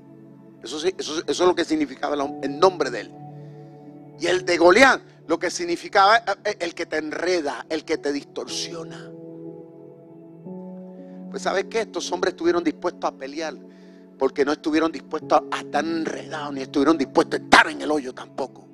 [0.64, 3.12] Eso, eso, es lo que significaba el nombre de él.
[4.20, 8.12] Y el de Goliat, lo que significaba eh, el que te enreda, el que te
[8.12, 9.12] distorsiona.
[11.30, 13.54] Pues sabes que estos hombres estuvieron dispuestos a pelear
[14.18, 18.16] porque no estuvieron dispuestos a estar enredados ni estuvieron dispuestos a estar en el hoyo
[18.16, 18.68] tampoco.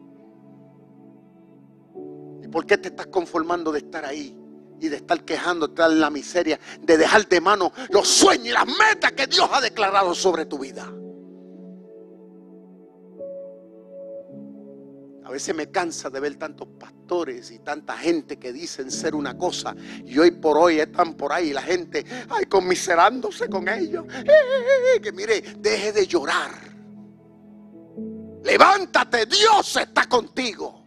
[2.41, 4.42] ¿Y por qué te estás conformando de estar ahí?
[4.79, 8.67] Y de estar quejando, en la miseria, de dejar de mano los sueños y las
[8.67, 10.91] metas que Dios ha declarado sobre tu vida.
[15.25, 19.37] A veces me cansa de ver tantos pastores y tanta gente que dicen ser una
[19.37, 19.73] cosa
[20.05, 24.05] y hoy por hoy están por ahí la gente, ay, conmiserándose con ellos.
[24.13, 26.51] Eh, que mire, deje de llorar.
[28.43, 30.82] Levántate, Dios está contigo.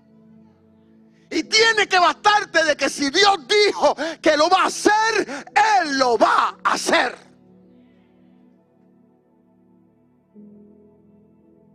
[1.30, 5.44] Y tiene que bastarte de que si Dios dijo que lo va a hacer,
[5.82, 7.16] Él lo va a hacer.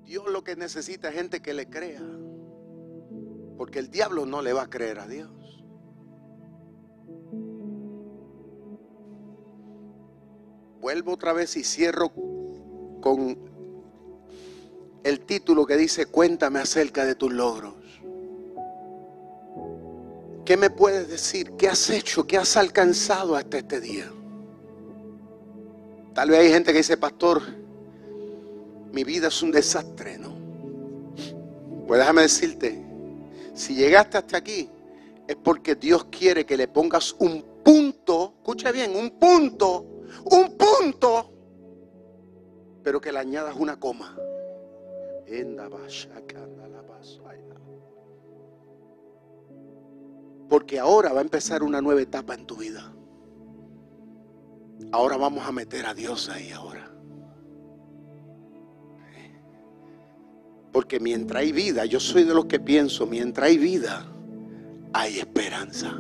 [0.06, 2.02] Dios lo que necesita es gente que le crea.
[3.58, 5.30] Porque el diablo no le va a creer a Dios.
[10.80, 12.12] Vuelvo otra vez y cierro
[13.02, 13.38] con
[15.04, 17.80] el título que dice, cuéntame acerca de tus logros.
[20.45, 21.51] ¿Qué me puedes decir?
[21.57, 22.25] ¿Qué has hecho?
[22.25, 24.11] ¿Qué has alcanzado hasta este día?
[26.13, 27.41] Tal vez hay gente que dice, pastor,
[28.91, 30.33] mi vida es un desastre, ¿no?
[31.87, 32.83] Pues déjame decirte,
[33.53, 34.69] si llegaste hasta aquí,
[35.27, 39.85] es porque Dios quiere que le pongas un punto, escucha bien, un punto,
[40.25, 41.31] un punto,
[42.83, 44.17] pero que le añadas una coma.
[50.52, 52.91] Porque ahora va a empezar una nueva etapa en tu vida.
[54.91, 56.91] Ahora vamos a meter a Dios ahí ahora.
[60.74, 64.06] Porque mientras hay vida, yo soy de los que pienso, mientras hay vida,
[64.91, 65.97] hay esperanza.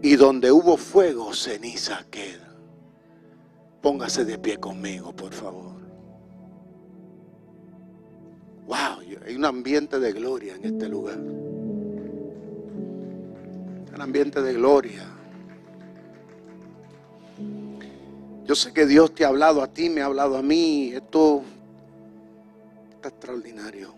[0.00, 2.56] Y donde hubo fuego, ceniza queda.
[3.82, 5.74] Póngase de pie conmigo, por favor.
[8.66, 11.43] Wow, hay un ambiente de gloria en este lugar.
[13.94, 15.04] Un ambiente de gloria.
[18.44, 20.92] Yo sé que Dios te ha hablado a ti, me ha hablado a mí.
[20.92, 21.42] Esto
[22.90, 23.94] está extraordinario.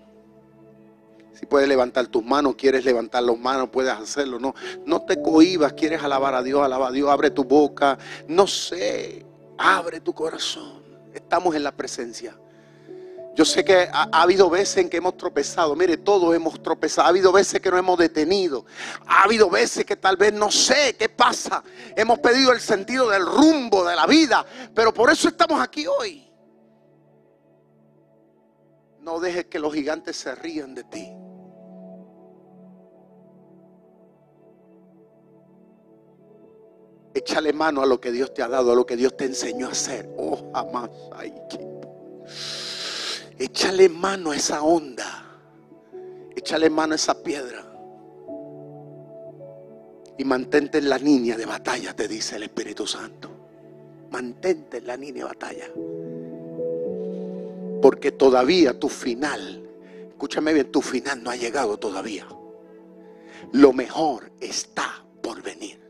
[1.32, 4.38] Si puedes levantar tus manos, quieres levantar las manos, puedes hacerlo.
[4.38, 4.54] No,
[4.86, 7.98] no te cohibas, quieres alabar a Dios, alaba a Dios, abre tu boca.
[8.28, 9.24] No sé,
[9.58, 10.82] abre tu corazón.
[11.12, 12.38] Estamos en la presencia.
[13.36, 15.76] Yo sé que ha, habido veces en que hemos tropezado.
[15.76, 17.06] Mire, todos hemos tropezado.
[17.06, 18.64] Ha habido veces que no hemos detenido.
[19.06, 21.62] Ha habido veces que tal vez no sé qué pasa.
[21.94, 24.46] Hemos pedido el sentido del rumbo de la vida.
[24.74, 26.32] Pero por eso estamos aquí hoy.
[29.00, 31.06] No dejes que los gigantes se rían de ti.
[37.12, 39.66] Échale mano a lo que Dios te ha dado, a lo que Dios te enseñó
[39.66, 40.08] a hacer.
[40.16, 40.88] Oh, jamás.
[41.14, 41.34] Ay,
[43.38, 45.24] Échale mano a esa onda.
[46.34, 47.64] Échale mano a esa piedra.
[50.18, 53.30] Y mantente en la línea de batalla, te dice el Espíritu Santo.
[54.10, 55.66] Mantente en la línea de batalla.
[57.82, 59.68] Porque todavía tu final,
[60.08, 62.26] escúchame bien, tu final no ha llegado todavía.
[63.52, 65.85] Lo mejor está por venir.